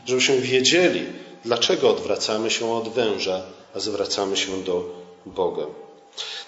Żebyśmy 0.07 0.39
wiedzieli, 0.39 1.07
dlaczego 1.45 1.91
odwracamy 1.91 2.51
się 2.51 2.75
od 2.75 2.89
węża, 2.89 3.41
a 3.77 3.81
zwracamy 3.81 4.37
się 4.37 4.63
do 4.63 4.85
Boga. 5.27 5.67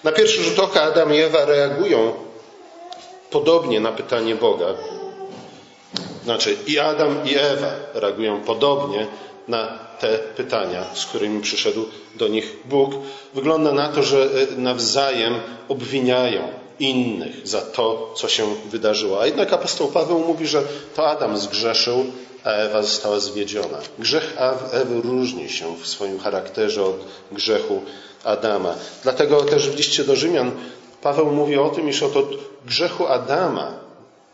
Na 0.03 0.11
pierwszy 0.11 0.43
rzut 0.43 0.59
oka 0.59 0.81
Adam 0.81 1.13
i 1.13 1.17
Ewa 1.17 1.45
reagują 1.45 2.13
podobnie 3.29 3.79
na 3.79 3.91
pytanie 3.91 4.35
Boga. 4.35 4.65
Znaczy 6.23 6.57
i 6.67 6.79
Adam 6.79 7.25
i 7.25 7.35
Ewa 7.35 7.71
reagują 7.93 8.41
podobnie 8.41 9.07
na 9.47 9.79
te 9.99 10.17
pytania, 10.17 10.85
z 10.93 11.05
którymi 11.05 11.41
przyszedł 11.41 11.85
do 12.15 12.27
nich 12.27 12.57
Bóg. 12.65 12.91
Wygląda 13.33 13.71
na 13.71 13.89
to, 13.89 14.03
że 14.03 14.23
e, 14.23 14.57
nawzajem 14.57 15.35
obwiniają 15.67 16.64
innych 16.79 17.47
za 17.47 17.61
to, 17.61 18.13
co 18.15 18.27
się 18.27 18.55
wydarzyło. 18.65 19.21
A 19.21 19.25
jednak 19.25 19.53
apostoł 19.53 19.87
Paweł 19.87 20.19
mówi, 20.19 20.47
że 20.47 20.63
to 20.95 21.07
Adam 21.07 21.37
zgrzeszył, 21.37 22.05
a 22.43 22.49
Ewa 22.49 22.81
została 22.81 23.19
zwiedziona. 23.19 23.77
Grzech 23.99 24.37
Ewy 24.71 25.01
różni 25.01 25.49
się 25.49 25.77
w 25.77 25.87
swoim 25.87 26.19
charakterze 26.19 26.83
od 26.83 26.95
grzechu 27.31 27.81
Adama. 28.23 28.75
Dlatego 29.03 29.43
też 29.43 29.69
w 29.69 29.77
liście 29.77 30.03
do 30.03 30.15
Rzymian 30.15 30.51
Paweł 31.01 31.31
mówi 31.31 31.57
o 31.57 31.69
tym, 31.69 31.89
iż 31.89 32.03
od 32.03 32.13
grzechu 32.65 33.07
Adama 33.07 33.73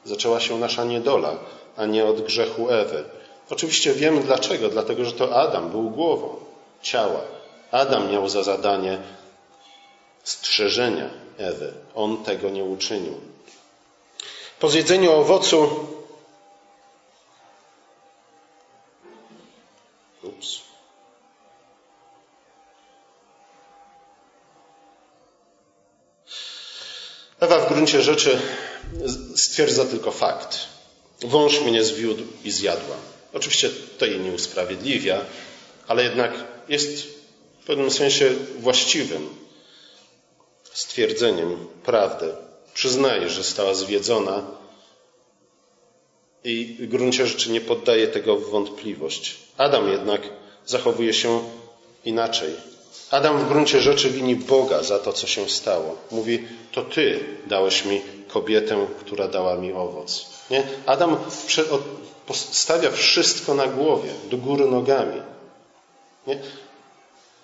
zaczęła 0.06 0.40
się 0.40 0.60
nasza 0.60 0.84
niedola, 0.84 1.36
a 1.78 1.86
nie 1.86 2.06
od 2.06 2.22
grzechu 2.22 2.70
Ewy. 2.70 3.04
Oczywiście 3.50 3.94
wiemy 3.94 4.22
dlaczego. 4.22 4.70
Dlatego, 4.70 5.06
że 5.06 5.12
to 5.12 5.36
Adam 5.36 5.70
był 5.70 5.90
głową 5.90 6.36
ciała. 6.82 7.22
Adam 7.72 8.12
miał 8.12 8.30
za 8.30 8.44
zadanie 8.44 8.98
strzeżenia 10.24 11.21
Ewy. 11.42 11.74
On 11.96 12.24
tego 12.24 12.50
nie 12.50 12.64
uczynił. 12.64 13.20
Po 14.60 14.70
zjedzeniu 14.70 15.12
owocu 15.12 15.88
Ups. 20.24 20.62
Ewa 27.40 27.60
w 27.60 27.74
gruncie 27.74 28.02
rzeczy 28.02 28.42
stwierdza 29.36 29.86
tylko 29.86 30.12
fakt. 30.12 30.60
Wąż 31.22 31.60
mnie 31.60 31.84
zwiódł 31.84 32.24
i 32.44 32.52
zjadła. 32.52 32.96
Oczywiście 33.34 33.70
to 33.98 34.06
jej 34.06 34.20
nie 34.20 34.32
usprawiedliwia, 34.32 35.26
ale 35.88 36.04
jednak 36.04 36.32
jest 36.70 37.08
w 37.62 37.66
pewnym 37.66 37.92
sensie 37.92 38.30
właściwym 38.60 39.41
stwierdzeniem 40.74 41.68
prawdy. 41.84 42.34
Przyznaje, 42.74 43.30
że 43.30 43.44
stała 43.44 43.74
zwiedzona 43.74 44.44
i 46.44 46.78
w 46.80 46.88
gruncie 46.88 47.28
rzeczy 47.28 47.52
nie 47.52 47.62
poddaje 47.62 48.08
tego 48.08 48.38
w 48.38 48.50
wątpliwość. 48.50 49.38
Adam 49.58 49.92
jednak 49.92 50.22
zachowuje 50.66 51.14
się 51.14 51.42
inaczej. 52.06 52.50
Adam 53.12 53.40
w 53.40 53.48
gruncie 53.48 53.82
rzeczy 53.82 54.10
wini 54.10 54.36
Boga 54.36 54.84
za 54.84 55.00
to, 55.00 55.14
co 55.14 55.28
się 55.28 55.50
stało. 55.50 55.98
Mówi, 56.12 56.48
to 56.72 56.82
Ty 56.82 57.20
dałeś 57.48 57.86
mi 57.86 58.02
kobietę, 58.28 58.88
która 59.00 59.28
dała 59.28 59.56
mi 59.56 59.74
owoc. 59.74 60.26
Nie? 60.50 60.64
Adam 60.86 61.18
postawia 62.28 62.92
wszystko 62.92 63.54
na 63.54 63.68
głowie, 63.68 64.10
do 64.30 64.38
góry 64.38 64.66
nogami. 64.66 65.22
Nie? 66.28 66.40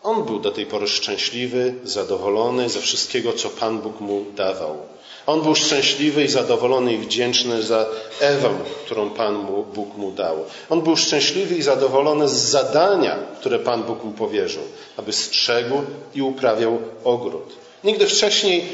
On 0.08 0.24
był 0.24 0.40
do 0.40 0.52
tej 0.52 0.66
pory 0.66 0.88
szczęśliwy, 0.88 1.74
zadowolony 1.84 2.70
ze 2.70 2.80
wszystkiego, 2.80 3.34
co 3.34 3.50
Pan 3.50 3.80
Bóg 3.80 4.00
mu 4.00 4.26
dawał. 4.36 4.78
On 5.26 5.42
był 5.42 5.56
szczęśliwy 5.56 6.24
i 6.24 6.28
zadowolony 6.28 6.94
i 6.94 6.98
wdzięczny 6.98 7.64
za 7.64 7.86
Ewę, 8.20 8.50
którą 8.86 9.10
Pan 9.10 9.36
mu, 9.36 9.64
Bóg 9.64 9.98
mu 9.98 10.12
dał. 10.12 10.46
On 10.70 10.82
był 10.82 10.98
szczęśliwy 10.98 11.56
i 11.56 11.62
zadowolony 11.62 12.30
z 12.30 12.34
zadania, 12.34 13.16
które 13.40 13.60
Pan 13.60 13.84
Bóg 13.84 14.04
mu 14.04 14.12
powierzył, 14.12 14.64
aby 14.98 15.14
strzegł 15.14 15.82
i 16.16 16.22
uprawiał 16.22 16.80
ogród. 17.04 17.56
Nigdy 17.84 18.08
wcześniej 18.08 18.66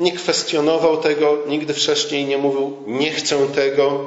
nie 0.00 0.12
kwestionował 0.12 0.96
tego, 0.96 1.38
nigdy 1.46 1.74
wcześniej 1.74 2.24
nie 2.24 2.38
mówił, 2.38 2.76
nie 2.86 3.10
chcę 3.10 3.48
tego. 3.48 4.00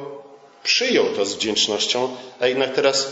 Przyjął 0.64 1.06
to 1.06 1.26
z 1.26 1.36
wdzięcznością, 1.36 2.10
a 2.40 2.48
jednak 2.48 2.74
teraz 2.74 3.12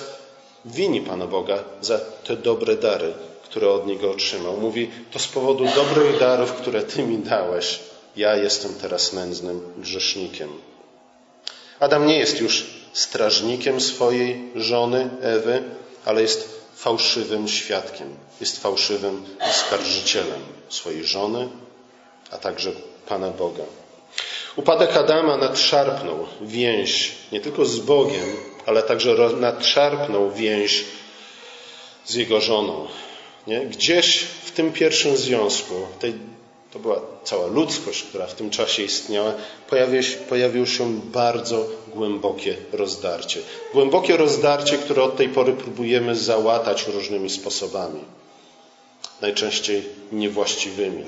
wini 0.66 1.02
Pana 1.02 1.28
Boga 1.28 1.64
za 1.82 2.00
te 2.00 2.38
dobre 2.38 2.76
dary, 2.76 3.14
które 3.54 3.70
od 3.70 3.88
Niego 3.88 4.12
otrzymał. 4.12 4.58
Mówi, 4.58 4.92
to 5.12 5.20
z 5.20 5.28
powodu 5.28 5.66
dobrych 5.76 6.20
darów, 6.20 6.54
które 6.54 6.84
Ty 6.84 7.04
mi 7.04 7.18
dałeś, 7.18 7.80
ja 8.16 8.36
jestem 8.36 8.76
teraz 8.76 9.14
nędznym 9.14 9.62
grzesznikiem. 9.78 10.50
Adam 11.80 12.08
nie 12.08 12.18
jest 12.18 12.42
już 12.42 12.66
strażnikiem 12.94 13.82
swojej 13.82 14.52
żony 14.56 15.10
Ewy, 15.22 15.64
ale 16.06 16.22
jest 16.22 16.64
fałszywym 16.76 17.48
świadkiem, 17.48 18.16
jest 18.42 18.62
fałszywym 18.62 19.26
oskarżycielem 19.50 20.42
swojej 20.70 21.04
żony, 21.04 21.50
a 22.32 22.38
także 22.38 22.72
Pana 23.08 23.30
Boga. 23.30 23.64
Upadek 24.56 24.98
Adama 24.98 25.38
nadszarpnął 25.38 26.28
więź 26.42 27.12
nie 27.32 27.42
tylko 27.42 27.66
z 27.66 27.80
Bogiem, 27.80 28.36
ale 28.66 28.84
także 28.84 29.16
nadszarpnął 29.40 30.32
więź 30.32 30.86
z 32.06 32.14
jego 32.14 32.42
żoną. 32.42 32.88
Nie? 33.48 33.66
Gdzieś 33.66 34.20
w 34.20 34.52
tym 34.52 34.72
pierwszym 34.72 35.18
związku, 35.18 35.74
tej, 36.00 36.14
to 36.72 36.80
była 36.80 37.02
cała 37.24 37.48
ludzkość, 37.48 38.04
która 38.04 38.28
w 38.28 38.34
tym 38.34 38.50
czasie 38.50 38.84
istniała, 38.84 39.34
pojawiło 39.70 40.02
się, 40.04 40.18
pojawiło 40.18 40.66
się 40.66 41.02
bardzo 41.02 41.66
głębokie 41.96 42.56
rozdarcie. 42.72 43.40
Głębokie 43.74 44.18
rozdarcie, 44.18 44.78
które 44.78 45.04
od 45.04 45.18
tej 45.18 45.30
pory 45.30 45.54
próbujemy 45.54 46.16
załatać 46.16 46.88
różnymi 46.88 47.30
sposobami. 47.30 48.00
Najczęściej 49.22 49.84
niewłaściwymi. 50.12 51.04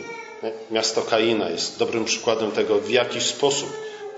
Miasto 0.71 1.01
Kaina 1.01 1.49
jest 1.49 1.79
dobrym 1.79 2.05
przykładem 2.05 2.51
tego, 2.51 2.79
w 2.79 2.89
jaki 2.89 3.21
sposób 3.21 3.69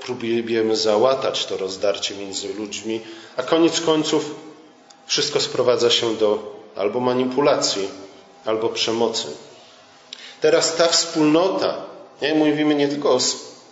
próbujemy 0.01 0.75
załatać 0.75 1.45
to 1.45 1.57
rozdarcie 1.57 2.15
między 2.15 2.53
ludźmi, 2.53 3.01
a 3.37 3.43
koniec 3.43 3.81
końców 3.81 4.35
wszystko 5.05 5.39
sprowadza 5.39 5.89
się 5.89 6.15
do 6.15 6.57
albo 6.75 6.99
manipulacji, 6.99 7.87
albo 8.47 8.69
przemocy. 8.69 9.27
Teraz 10.41 10.75
ta 10.75 10.87
wspólnota, 10.87 11.85
nie 12.21 12.35
mówimy 12.35 12.75
nie 12.75 12.87
tylko 12.87 13.13
o 13.13 13.19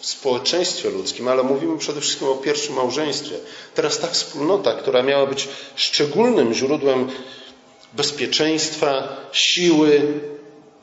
społeczeństwie 0.01 0.89
ludzkim, 0.89 1.27
ale 1.27 1.43
mówimy 1.43 1.77
przede 1.77 2.01
wszystkim 2.01 2.27
o 2.27 2.35
pierwszym 2.35 2.75
małżeństwie. 2.75 3.35
Teraz 3.75 3.99
ta 3.99 4.07
wspólnota, 4.07 4.73
która 4.73 5.03
miała 5.03 5.25
być 5.25 5.47
szczególnym 5.75 6.53
źródłem 6.53 7.11
bezpieczeństwa, 7.93 9.17
siły, 9.31 10.01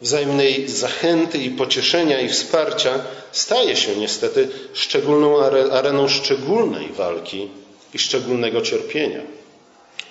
wzajemnej 0.00 0.68
zachęty 0.68 1.38
i 1.38 1.50
pocieszenia 1.50 2.20
i 2.20 2.28
wsparcia, 2.28 3.05
staje 3.33 3.76
się 3.76 3.96
niestety 3.96 4.48
szczególną 4.72 5.40
areną 5.72 6.09
szczególnej 6.09 6.88
walki 6.88 7.48
i 7.94 7.98
szczególnego 7.98 8.61
cierpienia. 8.61 9.20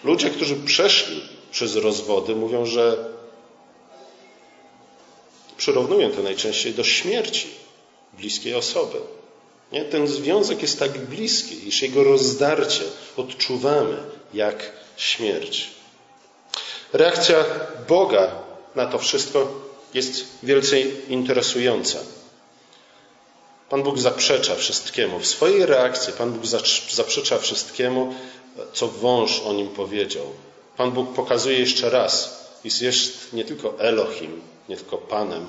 Ludzie, 0.03 0.29
którzy 0.29 0.55
przeszli 0.55 1.21
przez 1.51 1.75
rozwody, 1.75 2.35
mówią, 2.35 2.65
że 2.65 2.97
przyrównują 5.61 6.11
to 6.11 6.23
najczęściej 6.23 6.73
do 6.73 6.83
śmierci 6.83 7.47
bliskiej 8.13 8.55
osoby. 8.55 8.97
Nie? 9.71 9.85
Ten 9.85 10.07
związek 10.07 10.61
jest 10.61 10.79
tak 10.79 10.97
bliski, 10.97 11.67
iż 11.67 11.81
jego 11.81 12.03
rozdarcie 12.03 12.83
odczuwamy 13.17 13.97
jak 14.33 14.71
śmierć. 14.97 15.69
Reakcja 16.93 17.45
Boga 17.87 18.31
na 18.75 18.85
to 18.85 18.99
wszystko 18.99 19.53
jest 19.93 20.25
wielce 20.43 20.81
interesująca. 21.09 21.99
Pan 23.69 23.83
Bóg 23.83 23.99
zaprzecza 23.99 24.55
wszystkiemu. 24.55 25.19
W 25.19 25.27
swojej 25.27 25.65
reakcji 25.65 26.13
Pan 26.13 26.31
Bóg 26.31 26.45
zaprzecza 26.91 27.37
wszystkiemu, 27.37 28.15
co 28.73 28.87
wąż 28.87 29.39
o 29.39 29.53
nim 29.53 29.67
powiedział. 29.67 30.25
Pan 30.77 30.91
Bóg 30.91 31.13
pokazuje 31.13 31.59
jeszcze 31.59 31.89
raz, 31.89 32.40
iż 32.63 32.81
jest 32.81 33.33
nie 33.33 33.45
tylko 33.45 33.79
Elohim, 33.79 34.41
nie 34.69 34.77
tylko 34.77 34.97
Panem, 34.97 35.47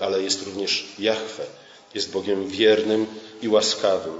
ale 0.00 0.22
jest 0.22 0.42
również 0.46 0.86
Jahwe. 0.98 1.44
Jest 1.94 2.12
Bogiem 2.12 2.48
wiernym 2.48 3.06
i 3.42 3.48
łaskawym. 3.48 4.12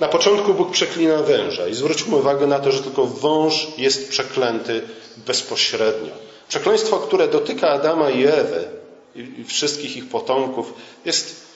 Na 0.00 0.08
początku 0.08 0.54
Bóg 0.54 0.70
przeklina 0.70 1.22
węża 1.22 1.68
i 1.68 1.74
zwróćmy 1.74 2.16
uwagę 2.16 2.46
na 2.46 2.58
to, 2.58 2.72
że 2.72 2.82
tylko 2.82 3.06
wąż 3.06 3.66
jest 3.78 4.10
przeklęty 4.10 4.82
bezpośrednio. 5.26 6.10
Przekleństwo, 6.48 6.98
które 6.98 7.28
dotyka 7.28 7.68
Adama 7.68 8.10
i 8.10 8.24
Ewy 8.24 8.68
i 9.14 9.44
wszystkich 9.44 9.96
ich 9.96 10.08
potomków, 10.08 10.74
jest 11.04 11.51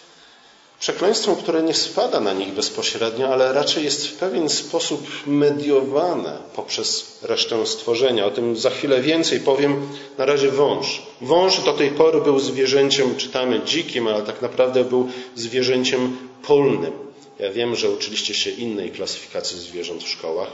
przekleństwem, 0.80 1.36
które 1.36 1.62
nie 1.62 1.74
spada 1.74 2.20
na 2.20 2.32
nich 2.32 2.52
bezpośrednio, 2.52 3.28
ale 3.28 3.52
raczej 3.52 3.84
jest 3.84 4.06
w 4.08 4.14
pewien 4.14 4.48
sposób 4.48 5.06
mediowane 5.26 6.38
poprzez 6.54 7.18
resztę 7.22 7.66
stworzenia. 7.66 8.26
O 8.26 8.30
tym 8.30 8.56
za 8.56 8.70
chwilę 8.70 9.02
więcej 9.02 9.40
powiem. 9.40 9.88
Na 10.18 10.26
razie 10.26 10.50
wąż. 10.50 11.02
Wąż 11.20 11.60
do 11.60 11.72
tej 11.72 11.90
pory 11.90 12.20
był 12.20 12.38
zwierzęciem, 12.38 13.16
czytamy 13.16 13.60
dzikim, 13.64 14.08
ale 14.08 14.22
tak 14.22 14.42
naprawdę 14.42 14.84
był 14.84 15.08
zwierzęciem 15.34 16.16
polnym. 16.46 16.92
Ja 17.38 17.52
wiem, 17.52 17.76
że 17.76 17.90
uczyliście 17.90 18.34
się 18.34 18.50
innej 18.50 18.90
klasyfikacji 18.90 19.60
zwierząt 19.60 20.04
w 20.04 20.08
szkołach, 20.08 20.48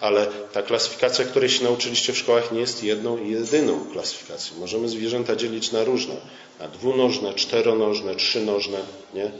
ale 0.00 0.26
ta 0.52 0.62
klasyfikacja, 0.62 1.24
której 1.24 1.48
się 1.48 1.64
nauczyliście 1.64 2.12
w 2.12 2.18
szkołach, 2.18 2.52
nie 2.52 2.60
jest 2.60 2.84
jedną 2.84 3.18
i 3.18 3.30
jedyną 3.30 3.84
klasyfikacją. 3.92 4.56
Możemy 4.58 4.88
zwierzęta 4.88 5.36
dzielić 5.36 5.72
na 5.72 5.84
różne. 5.84 6.14
Na 6.60 6.68
dwunożne, 6.68 7.34
czteronożne, 7.34 8.14
trzynożne. 8.14 8.78
Nie? 9.14 9.30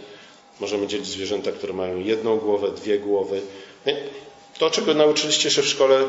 Możemy 0.61 0.87
dzielić 0.87 1.07
zwierzęta, 1.07 1.53
które 1.53 1.73
mają 1.73 1.99
jedną 1.99 2.37
głowę, 2.37 2.71
dwie 2.71 2.99
głowy. 2.99 3.41
Nie? 3.87 3.97
To, 4.59 4.71
czego 4.71 4.95
nauczyliście 4.95 5.51
się 5.51 5.63
w 5.63 5.67
szkole, 5.67 6.05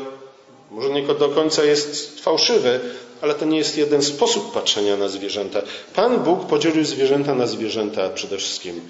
może 0.70 0.90
nie 0.90 1.02
do 1.02 1.28
końca 1.28 1.64
jest 1.64 2.20
fałszywy, 2.20 2.80
ale 3.20 3.34
to 3.34 3.44
nie 3.44 3.58
jest 3.58 3.78
jeden 3.78 4.02
sposób 4.02 4.52
patrzenia 4.52 4.96
na 4.96 5.08
zwierzęta. 5.08 5.62
Pan 5.94 6.24
Bóg 6.24 6.46
podzielił 6.46 6.84
zwierzęta 6.84 7.34
na 7.34 7.46
zwierzęta 7.46 8.08
przede 8.10 8.36
wszystkim 8.38 8.80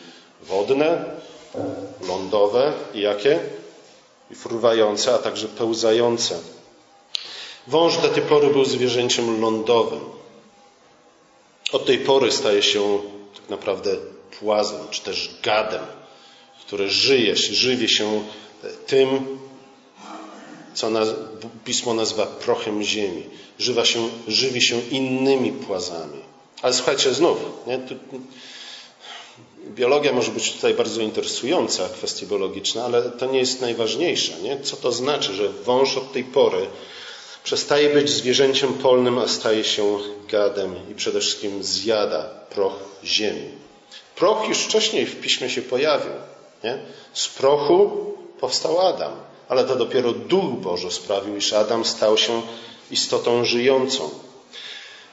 wodne, 0.43 1.05
lądowe 2.09 2.73
i 2.95 3.01
jakie? 3.01 3.41
i 4.31 4.35
fruwające, 4.35 5.15
a 5.15 5.19
także 5.19 5.49
pełzające. 5.49 6.39
Wąż 7.67 7.97
do 7.99 8.09
tej 8.09 8.23
pory 8.23 8.51
był 8.51 8.65
zwierzęciem 8.65 9.41
lądowym. 9.41 10.01
Od 11.73 11.87
tej 11.87 11.99
pory 11.99 12.33
staje 12.33 12.63
się 12.63 12.99
tak 13.41 13.51
naprawdę 13.51 13.97
płazem, 14.41 14.81
czy 14.91 15.03
też 15.03 15.31
gadem, 15.43 15.83
które 16.61 16.89
żyje, 16.89 17.37
żywi 17.37 17.89
się 17.89 18.23
tym, 18.87 19.39
co 20.75 20.91
pismo 21.65 21.95
nazywa 21.95 22.27
prochem 22.27 22.83
ziemi. 22.83 23.25
Żywa 23.59 23.85
się, 23.85 24.09
żywi 24.29 24.61
się 24.61 24.81
innymi 24.81 25.53
płazami. 25.53 26.21
Ale 26.63 26.75
słuchajcie, 26.75 27.15
znów, 27.15 27.39
nie? 27.67 27.81
Biologia 29.69 30.13
może 30.13 30.31
być 30.31 30.53
tutaj 30.53 30.75
bardzo 30.75 31.03
interesująca, 31.03 31.89
kwestie 31.89 32.27
biologiczne, 32.27 32.85
ale 32.85 33.03
to 33.03 33.27
nie 33.27 33.39
jest 33.39 33.61
najważniejsze. 33.61 34.33
Nie? 34.43 34.61
Co 34.61 34.77
to 34.77 34.93
znaczy, 34.93 35.35
że 35.35 35.49
wąż 35.49 35.97
od 35.97 36.13
tej 36.13 36.25
pory 36.25 36.67
przestaje 37.45 37.91
być 37.91 38.11
zwierzęciem 38.11 38.73
polnym, 38.73 39.19
a 39.19 39.29
staje 39.29 39.65
się 39.65 39.99
gadem 40.31 40.75
i 40.91 40.95
przede 40.95 41.21
wszystkim 41.21 41.63
zjada 41.63 42.23
proch 42.51 42.75
ziemi. 43.05 43.51
Proch 44.19 44.49
już 44.49 44.59
wcześniej 44.59 45.07
w 45.07 45.21
piśmie 45.21 45.51
się 45.51 45.63
pojawił. 45.63 46.13
Nie? 46.65 46.79
Z 47.13 47.29
prochu 47.29 47.91
powstał 48.41 48.81
Adam, 48.81 49.13
ale 49.49 49.65
to 49.65 49.77
dopiero 49.77 50.13
Duch 50.13 50.51
Boży 50.51 50.91
sprawił, 50.91 51.37
iż 51.37 51.53
Adam 51.53 51.85
stał 51.85 52.19
się 52.19 52.43
istotą 52.91 53.45
żyjącą. 53.45 54.11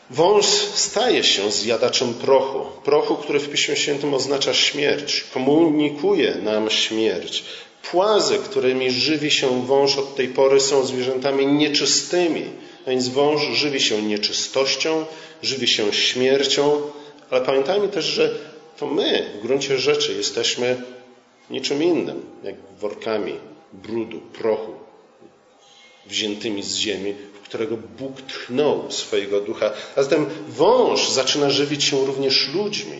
Wąż 0.09 0.45
staje 0.73 1.23
się 1.23 1.51
zjadaczem 1.51 2.13
prochu, 2.13 2.65
prochu, 2.83 3.15
który 3.15 3.39
w 3.39 3.49
Piśmie 3.49 3.75
Świętym 3.75 4.13
oznacza 4.13 4.53
śmierć, 4.53 5.25
komunikuje 5.33 6.35
nam 6.35 6.69
śmierć. 6.69 7.43
Płazy, 7.91 8.37
którymi 8.37 8.91
żywi 8.91 9.31
się 9.31 9.65
wąż 9.65 9.97
od 9.97 10.15
tej 10.15 10.27
pory, 10.27 10.59
są 10.59 10.85
zwierzętami 10.85 11.47
nieczystymi, 11.47 12.45
a 12.85 12.89
więc 12.89 13.07
wąż 13.07 13.41
żywi 13.41 13.81
się 13.81 14.01
nieczystością, 14.01 15.05
żywi 15.41 15.67
się 15.67 15.93
śmiercią, 15.93 16.81
ale 17.29 17.41
pamiętajmy 17.41 17.87
też, 17.87 18.05
że 18.05 18.35
to 18.77 18.85
my 18.85 19.31
w 19.35 19.41
gruncie 19.41 19.77
rzeczy 19.77 20.13
jesteśmy 20.13 20.81
niczym 21.49 21.83
innym, 21.83 22.25
jak 22.43 22.55
workami 22.79 23.35
brudu, 23.73 24.19
prochu, 24.19 24.73
wziętymi 26.05 26.63
z 26.63 26.75
ziemi, 26.75 27.15
którego 27.43 27.77
Bóg 27.77 28.21
tchnął 28.21 28.91
swojego 28.91 29.41
ducha. 29.41 29.71
A 29.95 30.03
zatem 30.03 30.25
wąż 30.47 31.09
zaczyna 31.09 31.49
żywić 31.49 31.83
się 31.83 32.05
również 32.05 32.49
ludźmi. 32.53 32.99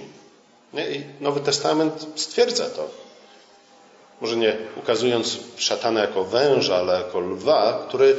I 0.74 1.24
Nowy 1.24 1.40
Testament 1.40 2.08
stwierdza 2.16 2.70
to. 2.70 2.90
Może 4.22 4.36
nie 4.36 4.58
ukazując 4.78 5.38
szatana 5.58 6.02
jako 6.02 6.24
węża, 6.24 6.76
ale 6.76 6.94
jako 6.94 7.20
lwa, 7.20 7.86
który, 7.88 8.18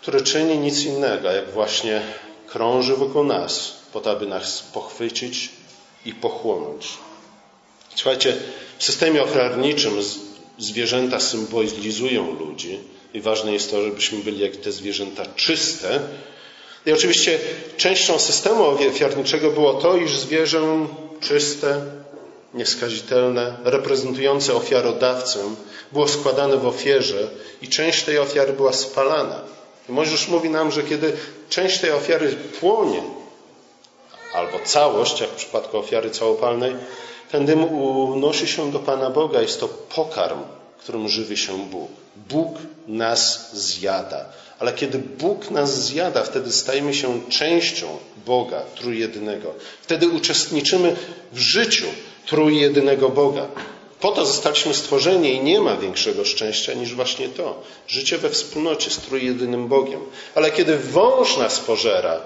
który 0.00 0.22
czyni 0.22 0.58
nic 0.58 0.84
innego, 0.84 1.30
jak 1.30 1.50
właśnie 1.50 2.02
krąży 2.46 2.96
wokół 2.96 3.24
nas, 3.24 3.72
po 3.92 4.00
to, 4.00 4.10
aby 4.10 4.26
nas 4.26 4.62
pochwycić 4.62 5.50
i 6.04 6.12
pochłonąć. 6.12 6.88
Słuchajcie, 7.94 8.36
w 8.78 8.84
systemie 8.84 9.22
ofiarniczym 9.22 9.92
zwierzęta 10.58 11.20
symbolizują 11.20 12.38
ludzi, 12.38 12.78
i 13.14 13.20
ważne 13.20 13.52
jest 13.52 13.70
to, 13.70 13.82
żebyśmy 13.82 14.18
byli 14.18 14.38
jak 14.38 14.56
te 14.56 14.72
zwierzęta 14.72 15.22
czyste. 15.36 16.00
I 16.86 16.92
oczywiście 16.92 17.38
częścią 17.76 18.18
systemu 18.18 18.64
ofiarniczego 18.64 19.50
było 19.50 19.74
to, 19.74 19.96
iż 19.96 20.16
zwierzę 20.16 20.86
czyste, 21.20 21.80
nieskazitelne, 22.54 23.56
reprezentujące 23.64 24.54
ofiarodawcę, 24.54 25.38
było 25.92 26.08
składane 26.08 26.56
w 26.56 26.66
ofierze 26.66 27.30
i 27.62 27.68
część 27.68 28.04
tej 28.04 28.18
ofiary 28.18 28.52
była 28.52 28.72
spalana. 28.72 29.40
I 29.88 29.92
Mojżesz 29.92 30.28
mówi 30.28 30.50
nam, 30.50 30.72
że 30.72 30.82
kiedy 30.82 31.12
część 31.48 31.80
tej 31.80 31.92
ofiary 31.92 32.36
płonie, 32.60 33.02
albo 34.34 34.58
całość, 34.64 35.20
jak 35.20 35.30
w 35.30 35.34
przypadku 35.34 35.78
ofiary 35.78 36.10
całopalnej, 36.10 36.74
ten 37.30 37.46
dym 37.46 37.64
unosi 37.64 38.46
się 38.46 38.72
do 38.72 38.78
Pana 38.78 39.10
Boga. 39.10 39.42
Jest 39.42 39.60
to 39.60 39.68
pokarm 39.68 40.40
którym 40.84 41.08
żywi 41.08 41.36
się 41.36 41.58
Bóg. 41.58 41.90
Bóg 42.16 42.58
nas 42.88 43.50
zjada. 43.52 44.24
Ale 44.58 44.72
kiedy 44.72 44.98
Bóg 44.98 45.50
nas 45.50 45.84
zjada, 45.84 46.22
wtedy 46.22 46.52
stajemy 46.52 46.94
się 46.94 47.20
częścią 47.28 47.86
Boga 48.26 48.62
trójjedynego. 48.74 49.54
Wtedy 49.82 50.08
uczestniczymy 50.08 50.96
w 51.32 51.38
życiu 51.38 51.86
trójjedynego 52.26 53.08
Boga. 53.08 53.46
Po 54.00 54.12
to 54.12 54.26
zostaliśmy 54.26 54.74
stworzeni 54.74 55.34
i 55.34 55.40
nie 55.40 55.60
ma 55.60 55.76
większego 55.76 56.24
szczęścia 56.24 56.74
niż 56.74 56.94
właśnie 56.94 57.28
to. 57.28 57.62
Życie 57.88 58.18
we 58.18 58.30
wspólnocie 58.30 58.90
z 58.90 58.98
trójjedynym 58.98 59.68
Bogiem. 59.68 60.00
Ale 60.34 60.50
kiedy 60.50 60.78
wąż 60.78 61.36
nas 61.36 61.60
pożera, 61.60 62.20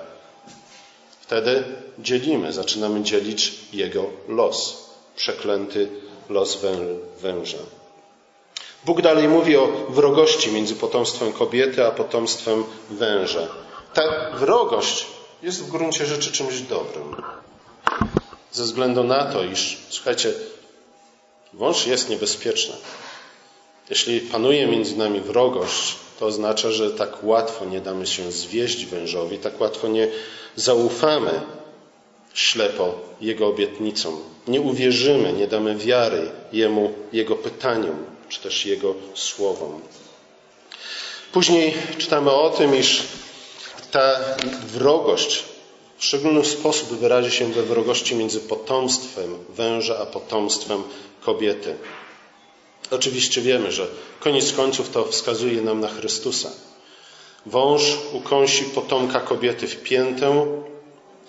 wtedy 1.29 1.64
dzielimy, 1.99 2.53
zaczynamy 2.53 3.03
dzielić 3.03 3.55
jego 3.72 4.11
los. 4.29 4.89
Przeklęty 5.16 5.89
los 6.29 6.59
węża. 7.22 7.59
Bóg 8.85 9.03
dalej 9.03 9.29
mówi 9.29 9.57
o 9.57 9.68
wrogości 9.89 10.53
między 10.53 10.74
potomstwem 10.74 11.33
kobiety 11.33 11.87
a 11.87 11.91
potomstwem 11.91 12.64
węża. 12.91 13.49
Ta 13.95 14.31
wrogość 14.31 15.07
jest 15.43 15.62
w 15.62 15.70
gruncie 15.70 16.07
rzeczy 16.07 16.33
czymś 16.33 16.61
dobrym. 16.61 17.22
Ze 18.53 18.64
względu 18.64 19.05
na 19.05 19.24
to, 19.24 19.45
iż, 19.45 19.79
słuchajcie, 19.89 20.33
wąż 21.53 21.87
jest 21.87 22.09
niebezpieczny. 22.09 22.74
Jeśli 23.91 24.20
panuje 24.20 24.66
między 24.66 24.97
nami 24.97 25.20
wrogość, 25.20 25.97
to 26.18 26.26
oznacza, 26.26 26.70
że 26.70 26.91
tak 26.91 27.24
łatwo 27.24 27.64
nie 27.64 27.81
damy 27.81 28.07
się 28.07 28.33
zwieść 28.33 28.87
wężowi, 28.87 29.39
tak 29.39 29.61
łatwo 29.61 29.89
nie 29.89 30.09
zaufamy 30.59 31.40
ślepo 32.34 32.94
Jego 33.20 33.46
obietnicom. 33.46 34.16
Nie 34.48 34.61
uwierzymy, 34.61 35.32
nie 35.32 35.46
damy 35.46 35.76
wiary 35.76 36.30
Jemu, 36.52 36.92
Jego 37.12 37.36
pytaniom 37.36 37.96
czy 38.28 38.40
też 38.40 38.66
Jego 38.66 38.94
słowom. 39.14 39.80
Później 41.32 41.74
czytamy 41.98 42.30
o 42.30 42.50
tym, 42.50 42.76
iż 42.76 43.02
ta 43.90 44.20
wrogość 44.66 45.44
w 45.98 46.04
szczególny 46.04 46.44
sposób 46.44 46.88
wyrazi 46.88 47.30
się 47.30 47.52
we 47.52 47.62
wrogości 47.62 48.14
między 48.16 48.40
potomstwem 48.40 49.38
węża 49.48 49.98
a 49.98 50.06
potomstwem 50.06 50.82
kobiety. 51.20 51.76
Oczywiście 52.90 53.40
wiemy, 53.40 53.72
że 53.72 53.86
koniec 54.20 54.52
końców 54.52 54.90
to 54.90 55.04
wskazuje 55.04 55.62
nam 55.62 55.80
na 55.80 55.88
Chrystusa. 55.88 56.50
Wąż 57.47 57.99
ukąsi 58.12 58.64
potomka 58.64 59.20
kobiety 59.20 59.66
w 59.66 59.82
piętę, 59.82 60.47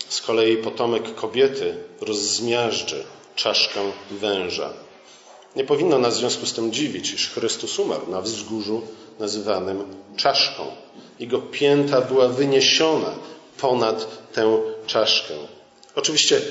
z 0.09 0.21
kolei 0.21 0.57
potomek 0.57 1.15
kobiety 1.15 1.77
rozzmiażdży 2.01 3.03
czaszkę 3.35 3.79
węża. 4.11 4.73
Nie 5.55 5.63
powinno 5.63 5.97
nas 5.97 6.15
w 6.15 6.17
związku 6.17 6.45
z 6.45 6.53
tym 6.53 6.71
dziwić, 6.71 7.13
iż 7.13 7.29
Chrystus 7.29 7.79
umarł 7.79 8.11
na 8.11 8.21
wzgórzu 8.21 8.81
nazywanym 9.19 9.85
czaszką. 10.17 10.63
Jego 11.19 11.39
pięta 11.39 12.01
była 12.01 12.27
wyniesiona 12.27 13.11
ponad 13.57 14.31
tę 14.33 14.57
czaszkę. 14.87 15.33
Oczywiście 15.95 16.41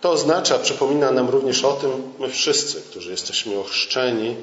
to 0.00 0.10
oznacza, 0.10 0.58
przypomina 0.58 1.10
nam 1.10 1.28
również 1.28 1.64
o 1.64 1.72
tym, 1.72 1.90
my 2.18 2.28
wszyscy, 2.28 2.80
którzy 2.80 3.10
jesteśmy 3.10 3.58
ochrzczeni 3.58 4.36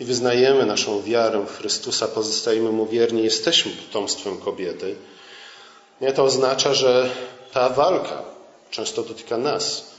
i 0.00 0.04
wyznajemy 0.04 0.66
naszą 0.66 1.02
wiarę 1.02 1.46
w 1.46 1.58
Chrystusa, 1.58 2.08
pozostajemy 2.08 2.72
Mu 2.72 2.86
wierni, 2.86 3.24
jesteśmy 3.24 3.72
potomstwem 3.72 4.38
kobiety. 4.38 4.96
Nie 6.00 6.12
to 6.12 6.24
oznacza, 6.24 6.74
że 6.74 7.10
ta 7.52 7.68
walka 7.68 8.22
często 8.70 9.02
dotyka 9.02 9.36
nas. 9.36 9.90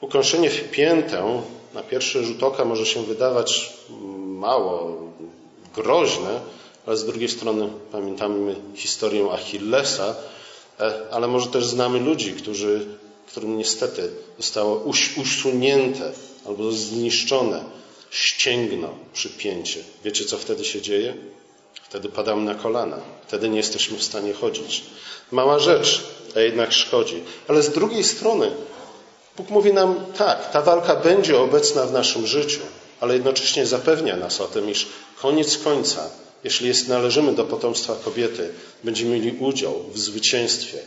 Ukąszenie 0.00 0.50
w 0.50 0.70
piętę 0.70 1.42
na 1.74 1.82
pierwszy 1.82 2.24
rzut 2.24 2.42
oka 2.42 2.64
może 2.64 2.86
się 2.86 3.02
wydawać 3.02 3.72
mało 4.26 4.96
groźne, 5.76 6.40
ale 6.86 6.96
z 6.96 7.04
drugiej 7.04 7.28
strony 7.28 7.68
pamiętamy 7.92 8.56
historię 8.74 9.30
Achillesa, 9.32 10.14
e, 10.80 11.00
ale 11.10 11.28
może 11.28 11.46
też 11.46 11.66
znamy 11.66 12.00
ludzi, 12.00 12.32
którzy, 12.32 12.86
którym 13.26 13.58
niestety 13.58 14.10
zostało 14.38 14.84
usunięte 15.16 16.12
albo 16.46 16.72
zniszczone 16.72 17.78
ścięgno 18.10 18.94
przy 19.12 19.30
pięcie. 19.30 19.80
Wiecie, 20.04 20.24
co 20.24 20.38
wtedy 20.38 20.64
się 20.64 20.80
dzieje? 20.80 21.14
Wtedy 21.82 22.08
padamy 22.08 22.42
na 22.42 22.54
kolana. 22.54 23.00
Wtedy 23.26 23.48
nie 23.48 23.56
jesteśmy 23.56 23.98
w 23.98 24.02
stanie 24.02 24.32
chodzić. 24.32 24.82
Mała 25.30 25.58
rzecz, 25.58 26.04
a 26.36 26.40
jednak 26.40 26.72
szkodzi. 26.72 27.22
Ale 27.48 27.62
z 27.62 27.70
drugiej 27.70 28.04
strony 28.04 28.50
Bóg 29.38 29.50
mówi 29.50 29.72
nam 29.72 30.06
tak, 30.16 30.50
ta 30.52 30.62
walka 30.62 30.96
będzie 30.96 31.40
obecna 31.40 31.86
w 31.86 31.92
naszym 31.92 32.26
życiu, 32.26 32.60
ale 33.00 33.14
jednocześnie 33.14 33.66
zapewnia 33.66 34.16
nas 34.16 34.40
o 34.40 34.46
tym, 34.46 34.70
iż 34.70 34.86
koniec 35.22 35.58
końca, 35.58 36.10
jeśli 36.44 36.68
jest, 36.68 36.88
należymy 36.88 37.32
do 37.32 37.44
potomstwa 37.44 37.96
kobiety, 38.04 38.54
będziemy 38.84 39.10
mieli 39.10 39.36
udział 39.38 39.84
w 39.92 39.98
zwycięstwie 39.98 40.78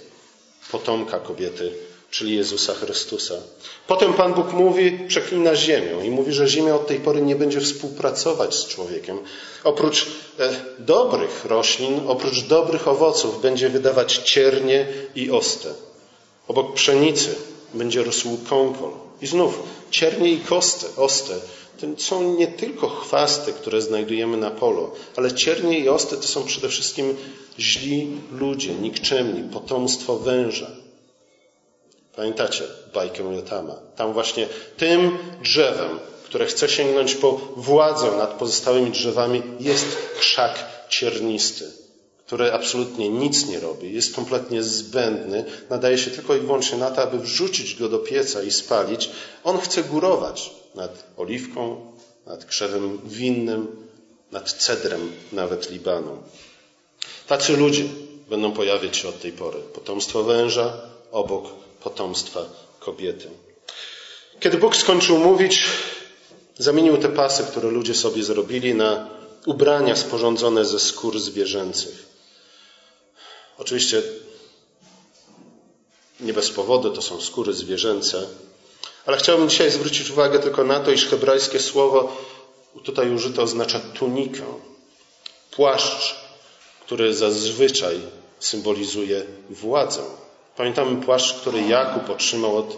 potomka 0.71 1.19
kobiety, 1.19 1.73
czyli 2.11 2.35
Jezusa 2.35 2.73
Chrystusa. 2.73 3.35
Potem 3.87 4.13
Pan 4.13 4.33
Bóg 4.33 4.53
mówi, 4.53 4.99
przeklina 5.07 5.55
ziemię 5.55 6.05
i 6.05 6.09
mówi, 6.09 6.33
że 6.33 6.47
ziemia 6.47 6.75
od 6.75 6.87
tej 6.87 6.99
pory 6.99 7.21
nie 7.21 7.35
będzie 7.35 7.61
współpracować 7.61 8.55
z 8.55 8.67
człowiekiem. 8.67 9.19
Oprócz 9.63 10.07
e, 10.39 10.55
dobrych 10.79 11.45
roślin, 11.45 12.01
oprócz 12.07 12.43
dobrych 12.43 12.87
owoców 12.87 13.41
będzie 13.41 13.69
wydawać 13.69 14.17
ciernie 14.17 14.87
i 15.15 15.31
ostę. 15.31 15.69
Obok 16.47 16.73
pszenicy 16.73 17.35
będzie 17.73 18.03
rósł 18.03 18.37
kąkol. 18.49 18.91
I 19.21 19.27
znów 19.27 19.59
ciernie 19.91 20.31
i 20.31 20.39
kosty, 20.39 20.85
oste 20.97 21.33
to 21.81 21.87
są 21.97 22.33
nie 22.33 22.47
tylko 22.47 22.89
chwasty, 22.89 23.53
które 23.53 23.81
znajdujemy 23.81 24.37
na 24.37 24.51
polu, 24.51 24.91
ale 25.15 25.31
ciernie 25.31 25.79
i 25.79 25.89
osty 25.89 26.17
to 26.17 26.27
są 26.27 26.43
przede 26.43 26.69
wszystkim 26.69 27.17
źli 27.59 28.07
ludzie, 28.31 28.73
nikczemni, 28.73 29.49
potomstwo 29.53 30.19
węża. 30.19 30.71
Pamiętacie 32.15 32.63
bajkę 32.93 33.23
Jotama? 33.23 33.75
Tam 33.95 34.13
właśnie 34.13 34.47
tym 34.77 35.17
drzewem, 35.43 35.99
które 36.25 36.45
chce 36.45 36.69
sięgnąć 36.69 37.15
po 37.15 37.31
władzę 37.55 38.11
nad 38.11 38.33
pozostałymi 38.33 38.91
drzewami, 38.91 39.41
jest 39.59 39.97
krzak 40.19 40.65
ciernisty 40.89 41.81
który 42.31 42.53
absolutnie 42.53 43.09
nic 43.09 43.47
nie 43.47 43.59
robi, 43.59 43.93
jest 43.93 44.15
kompletnie 44.15 44.63
zbędny, 44.63 45.45
nadaje 45.69 45.97
się 45.97 46.11
tylko 46.11 46.35
i 46.35 46.39
wyłącznie 46.39 46.77
na 46.77 46.91
to, 46.91 47.01
aby 47.01 47.19
wrzucić 47.19 47.75
go 47.75 47.89
do 47.89 47.99
pieca 47.99 48.43
i 48.43 48.51
spalić, 48.51 49.09
on 49.43 49.59
chce 49.59 49.83
górować 49.83 50.51
nad 50.75 51.03
oliwką, 51.17 51.91
nad 52.25 52.45
krzewem 52.45 52.99
winnym, 53.05 53.67
nad 54.31 54.51
cedrem 54.51 55.11
nawet 55.31 55.69
Libanu. 55.71 56.17
Tacy 57.27 57.57
ludzie 57.57 57.83
będą 58.29 58.51
pojawiać 58.51 58.97
się 58.97 59.09
od 59.09 59.21
tej 59.21 59.31
pory. 59.31 59.59
Potomstwo 59.73 60.23
węża 60.23 60.73
obok 61.11 61.60
potomstwa 61.83 62.45
kobiety. 62.79 63.29
Kiedy 64.39 64.57
Bóg 64.57 64.75
skończył 64.75 65.17
mówić, 65.17 65.63
zamienił 66.57 66.97
te 66.97 67.09
pasy, 67.09 67.43
które 67.43 67.69
ludzie 67.69 67.95
sobie 67.95 68.23
zrobili, 68.23 68.75
na 68.75 69.09
ubrania 69.45 69.95
sporządzone 69.95 70.65
ze 70.65 70.79
skór 70.79 71.19
zwierzęcych. 71.19 72.05
Oczywiście 73.57 74.01
nie 76.19 76.33
bez 76.33 76.49
powodu 76.49 76.91
to 76.91 77.01
są 77.01 77.21
skóry 77.21 77.53
zwierzęce, 77.53 78.27
ale 79.05 79.17
chciałbym 79.17 79.49
dzisiaj 79.49 79.71
zwrócić 79.71 80.09
uwagę 80.09 80.39
tylko 80.39 80.63
na 80.63 80.79
to, 80.79 80.91
iż 80.91 81.07
hebrajskie 81.07 81.59
słowo 81.59 82.17
tutaj 82.83 83.11
użyte 83.15 83.41
oznacza 83.41 83.79
tunikę, 83.79 84.43
płaszcz, 85.51 86.15
który 86.85 87.13
zazwyczaj 87.13 88.01
symbolizuje 88.39 89.25
władzę. 89.49 90.01
Pamiętamy 90.57 91.01
płaszcz, 91.01 91.33
który 91.33 91.61
Jakub 91.61 92.09
otrzymał 92.09 92.57
od, 92.57 92.77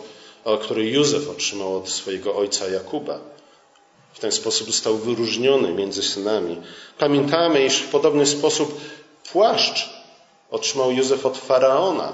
który 0.61 0.89
Józef 0.89 1.29
otrzymał 1.29 1.77
od 1.77 1.89
swojego 1.89 2.35
ojca 2.35 2.67
Jakuba. 2.67 3.19
W 4.13 4.19
ten 4.19 4.31
sposób 4.31 4.67
został 4.67 4.97
wyróżniony 4.97 5.73
między 5.73 6.03
synami. 6.03 6.61
Pamiętamy, 6.97 7.65
iż 7.65 7.77
w 7.77 7.89
podobny 7.89 8.25
sposób 8.25 8.81
płaszcz 9.31 9.89
otrzymał 10.51 10.91
Józef 10.91 11.25
od 11.25 11.37
faraona, 11.37 12.13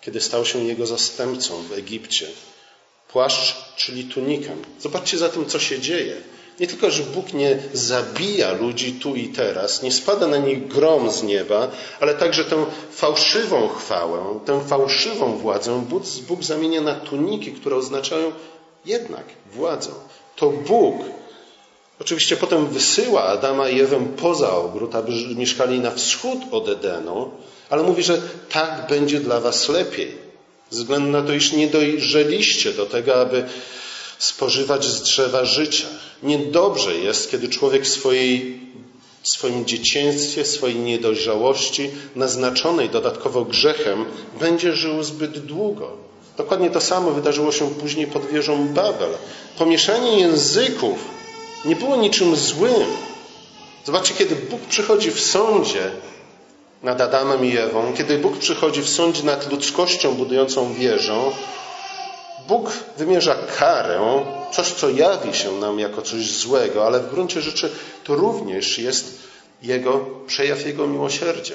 kiedy 0.00 0.20
stał 0.20 0.44
się 0.44 0.64
jego 0.64 0.86
zastępcą 0.86 1.62
w 1.62 1.72
Egipcie. 1.72 2.26
Płaszcz, 3.08 3.54
czyli 3.76 4.04
tunikę. 4.04 4.56
Zobaczcie 4.80 5.18
za 5.18 5.28
tym, 5.28 5.46
co 5.46 5.58
się 5.58 5.80
dzieje. 5.80 6.16
Nie 6.60 6.66
tylko, 6.66 6.90
że 6.90 7.02
Bóg 7.02 7.32
nie 7.32 7.58
zabija 7.72 8.52
ludzi 8.52 8.92
tu 8.92 9.14
i 9.14 9.28
teraz, 9.28 9.82
nie 9.82 9.92
spada 9.92 10.26
na 10.26 10.36
nich 10.36 10.66
grom 10.66 11.10
z 11.10 11.22
nieba, 11.22 11.70
ale 12.00 12.14
także 12.14 12.44
tę 12.44 12.66
fałszywą 12.92 13.68
chwałę, 13.68 14.40
tę 14.46 14.60
fałszywą 14.60 15.36
władzę 15.36 15.84
Bóg, 16.28 16.44
zamienia 16.44 16.80
na 16.80 16.94
tuniki, 16.94 17.52
które 17.52 17.76
oznaczają 17.76 18.32
jednak 18.84 19.24
władzę. 19.52 19.90
To 20.36 20.50
Bóg 20.50 20.96
Oczywiście 22.02 22.36
potem 22.36 22.66
wysyła 22.66 23.24
Adama 23.24 23.68
i 23.68 23.80
Ewę 23.80 24.06
poza 24.16 24.56
ogród, 24.56 24.94
aby 24.94 25.12
mieszkali 25.36 25.80
na 25.80 25.90
wschód 25.90 26.38
od 26.50 26.68
Edenu, 26.68 27.30
ale 27.70 27.82
mówi, 27.82 28.02
że 28.02 28.22
tak 28.50 28.86
będzie 28.88 29.20
dla 29.20 29.40
was 29.40 29.68
lepiej. 29.68 30.14
Ze 30.70 30.78
względu 30.78 31.10
na 31.10 31.22
to, 31.22 31.32
iż 31.32 31.52
nie 31.52 31.66
dojrzeliście 31.66 32.72
do 32.72 32.86
tego, 32.86 33.14
aby 33.14 33.44
spożywać 34.22 34.84
z 34.84 35.02
drzewa 35.02 35.44
życia. 35.44 35.86
Niedobrze 36.22 36.94
jest, 36.94 37.30
kiedy 37.30 37.48
człowiek 37.48 37.84
w 37.84 37.88
swojej, 37.88 38.60
swoim 39.22 39.64
dzieciństwie, 39.64 40.44
swojej 40.44 40.76
niedojrzałości, 40.76 41.90
naznaczonej 42.16 42.90
dodatkowo 42.90 43.44
grzechem, 43.44 44.04
będzie 44.40 44.72
żył 44.72 45.02
zbyt 45.02 45.38
długo. 45.38 45.90
Dokładnie 46.36 46.70
to 46.70 46.80
samo 46.80 47.10
wydarzyło 47.10 47.52
się 47.52 47.70
później 47.70 48.06
pod 48.06 48.26
wieżą 48.26 48.68
Babel. 48.68 49.10
Pomieszanie 49.58 50.20
języków 50.20 50.98
nie 51.64 51.76
było 51.76 51.96
niczym 51.96 52.36
złym. 52.36 52.86
Zobaczcie, 53.84 54.14
kiedy 54.14 54.36
Bóg 54.36 54.60
przychodzi 54.60 55.10
w 55.10 55.20
sądzie 55.20 55.90
nad 56.82 57.00
Adamem 57.00 57.44
i 57.44 57.56
Ewą, 57.56 57.92
kiedy 57.96 58.18
Bóg 58.18 58.38
przychodzi 58.38 58.82
w 58.82 58.88
sądzie 58.88 59.22
nad 59.22 59.52
ludzkością 59.52 60.14
budującą 60.14 60.74
wieżę, 60.74 61.14
Bóg 62.48 62.72
wymierza 62.96 63.34
karę, 63.58 64.24
coś, 64.52 64.72
co 64.72 64.90
jawi 64.90 65.34
się 65.34 65.52
nam 65.52 65.78
jako 65.78 66.02
coś 66.02 66.30
złego, 66.30 66.86
ale 66.86 67.00
w 67.00 67.10
gruncie 67.10 67.40
rzeczy 67.40 67.72
to 68.04 68.14
również 68.14 68.78
jest 68.78 69.18
jego, 69.62 70.06
przejaw 70.26 70.66
Jego 70.66 70.86
miłosierdzia. 70.86 71.54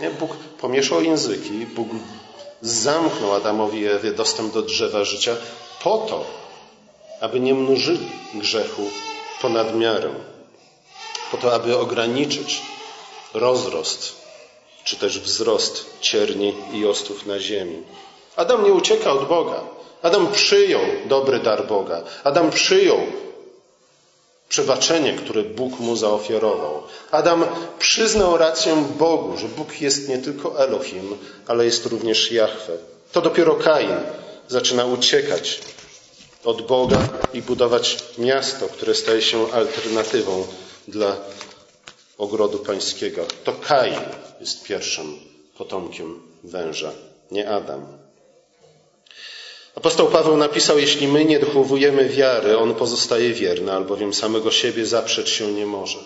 Nie? 0.00 0.10
Bóg 0.10 0.36
pomieszał 0.36 1.02
języki, 1.02 1.66
Bóg 1.66 1.88
zamknął 2.60 3.34
Adamowi 3.34 3.80
i 3.80 3.86
Ewie 3.86 4.12
dostęp 4.12 4.54
do 4.54 4.62
drzewa 4.62 5.04
życia 5.04 5.36
po 5.82 5.98
to, 5.98 6.24
aby 7.20 7.40
nie 7.40 7.54
mnożyli 7.54 8.10
grzechu 8.34 8.90
ponad 9.40 9.76
miarę, 9.76 10.10
po 11.30 11.36
to, 11.36 11.54
aby 11.54 11.78
ograniczyć 11.78 12.62
rozrost 13.34 14.14
czy 14.84 14.96
też 14.96 15.20
wzrost 15.20 16.00
cierni 16.00 16.54
i 16.72 16.86
ostów 16.86 17.26
na 17.26 17.38
ziemi. 17.40 17.82
Adam 18.36 18.64
nie 18.64 18.72
ucieka 18.72 19.12
od 19.12 19.28
Boga. 19.28 19.60
Adam 20.04 20.32
przyjął 20.32 20.80
dobry 21.08 21.38
dar 21.40 21.66
Boga. 21.66 22.02
Adam 22.24 22.50
przyjął 22.50 22.98
przebaczenie, 24.48 25.12
które 25.12 25.42
Bóg 25.42 25.80
mu 25.80 25.96
zaofiarował. 25.96 26.82
Adam 27.10 27.44
przyznał 27.78 28.36
rację 28.36 28.84
Bogu, 28.98 29.36
że 29.38 29.48
Bóg 29.48 29.80
jest 29.80 30.08
nie 30.08 30.18
tylko 30.18 30.64
Elohim, 30.64 31.16
ale 31.46 31.64
jest 31.64 31.86
również 31.86 32.32
Jahwe. 32.32 32.76
To 33.12 33.20
dopiero 33.20 33.54
Kain 33.54 33.96
zaczyna 34.48 34.84
uciekać 34.84 35.60
od 36.44 36.62
Boga 36.66 37.08
i 37.34 37.42
budować 37.42 38.04
miasto, 38.18 38.68
które 38.68 38.94
staje 38.94 39.22
się 39.22 39.52
alternatywą 39.52 40.46
dla 40.88 41.16
ogrodu 42.18 42.58
pańskiego. 42.58 43.26
To 43.44 43.52
Kain 43.52 44.00
jest 44.40 44.62
pierwszym 44.62 45.18
potomkiem 45.58 46.22
węża, 46.42 46.92
nie 47.30 47.50
Adam. 47.50 48.03
Apostoł 49.84 50.08
Paweł 50.08 50.36
napisał, 50.36 50.78
jeśli 50.78 51.08
my 51.08 51.24
nie 51.24 51.38
dochowujemy 51.38 52.08
wiary, 52.08 52.58
on 52.58 52.74
pozostaje 52.74 53.32
wierny, 53.32 53.72
albowiem 53.72 54.14
samego 54.14 54.50
siebie 54.50 54.86
zaprzeć 54.86 55.28
się 55.28 55.52
nie 55.52 55.66
może. 55.66 55.98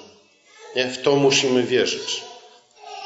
Nie? 0.76 0.87
W 0.87 1.03
to 1.03 1.16
musimy 1.16 1.62
wierzyć. 1.62 2.24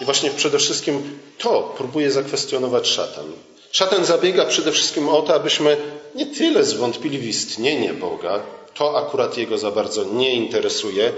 I 0.01 0.05
właśnie 0.05 0.31
przede 0.31 0.59
wszystkim 0.59 1.19
to 1.39 1.75
próbuje 1.77 2.11
zakwestionować 2.11 2.89
szatan. 2.89 3.25
Szatan 3.73 4.05
zabiega 4.05 4.45
przede 4.47 4.73
wszystkim 4.73 5.09
o 5.09 5.23
to, 5.23 5.35
abyśmy 5.35 5.77
nie 6.15 6.27
tyle 6.27 6.65
zwątpili 6.65 7.19
w 7.19 7.29
istnienie 7.29 7.95
Boga, 7.95 8.41
to 8.75 8.99
akurat 9.07 9.39
jego 9.39 9.59
za 9.59 9.71
bardzo 9.71 10.05
nie 10.05 10.35
interesuje. 10.35 11.13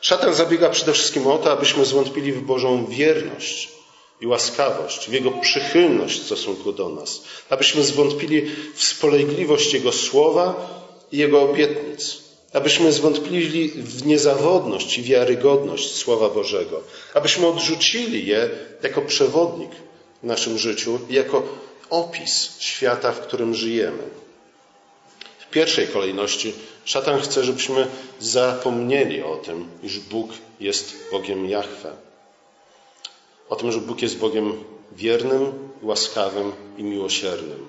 Szatan 0.00 0.34
zabiega 0.34 0.68
przede 0.68 0.92
wszystkim 0.92 1.26
o 1.26 1.38
to, 1.38 1.52
abyśmy 1.52 1.84
zwątpili 1.84 2.32
w 2.32 2.42
Bożą 2.42 2.86
wierność 2.86 3.79
i 4.20 4.26
łaskawość, 4.26 5.08
w 5.08 5.12
Jego 5.12 5.30
przychylność 5.30 6.20
w 6.20 6.26
stosunku 6.26 6.72
do 6.72 6.88
nas, 6.88 7.22
abyśmy 7.50 7.82
zwątpili 7.82 8.50
w 8.74 8.84
spolegliwość 8.84 9.74
Jego 9.74 9.92
słowa 9.92 10.70
i 11.12 11.18
Jego 11.18 11.42
obietnic, 11.42 12.16
abyśmy 12.52 12.92
zwątpili 12.92 13.68
w 13.68 14.06
niezawodność 14.06 14.98
i 14.98 15.02
wiarygodność 15.02 15.96
Słowa 15.96 16.28
Bożego, 16.28 16.82
abyśmy 17.14 17.46
odrzucili 17.46 18.26
je 18.26 18.50
jako 18.82 19.02
przewodnik 19.02 19.70
w 20.22 20.26
naszym 20.26 20.58
życiu 20.58 20.98
i 21.10 21.14
jako 21.14 21.42
opis 21.90 22.50
świata, 22.58 23.12
w 23.12 23.20
którym 23.20 23.54
żyjemy. 23.54 24.02
W 25.38 25.50
pierwszej 25.50 25.86
kolejności 25.86 26.52
szatan 26.84 27.20
chce, 27.20 27.44
żebyśmy 27.44 27.86
zapomnieli 28.20 29.22
o 29.22 29.36
tym, 29.36 29.68
iż 29.82 29.98
Bóg 29.98 30.30
jest 30.60 30.96
Bogiem 31.12 31.48
Jahwe. 31.48 32.09
O 33.50 33.56
tym, 33.56 33.72
że 33.72 33.80
Bóg 33.80 34.02
jest 34.02 34.18
Bogiem 34.18 34.64
wiernym, 34.92 35.70
łaskawym 35.82 36.52
i 36.76 36.82
miłosiernym. 36.82 37.66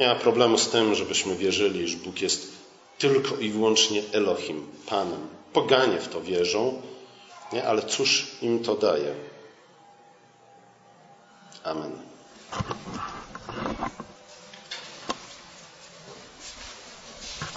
Nie 0.00 0.06
ma 0.08 0.14
problemu 0.14 0.58
z 0.58 0.68
tym, 0.68 0.94
żebyśmy 0.94 1.36
wierzyli, 1.36 1.88
że 1.88 1.96
Bóg 1.96 2.22
jest 2.22 2.52
tylko 2.98 3.36
i 3.36 3.50
wyłącznie 3.50 4.02
Elohim, 4.12 4.66
Panem. 4.86 5.28
Poganie 5.52 5.98
w 5.98 6.08
to 6.08 6.20
wierzą, 6.20 6.82
nie? 7.52 7.64
ale 7.64 7.82
cóż 7.82 8.26
im 8.42 8.64
to 8.64 8.74
daje? 8.74 9.14
Amen. 11.64 11.92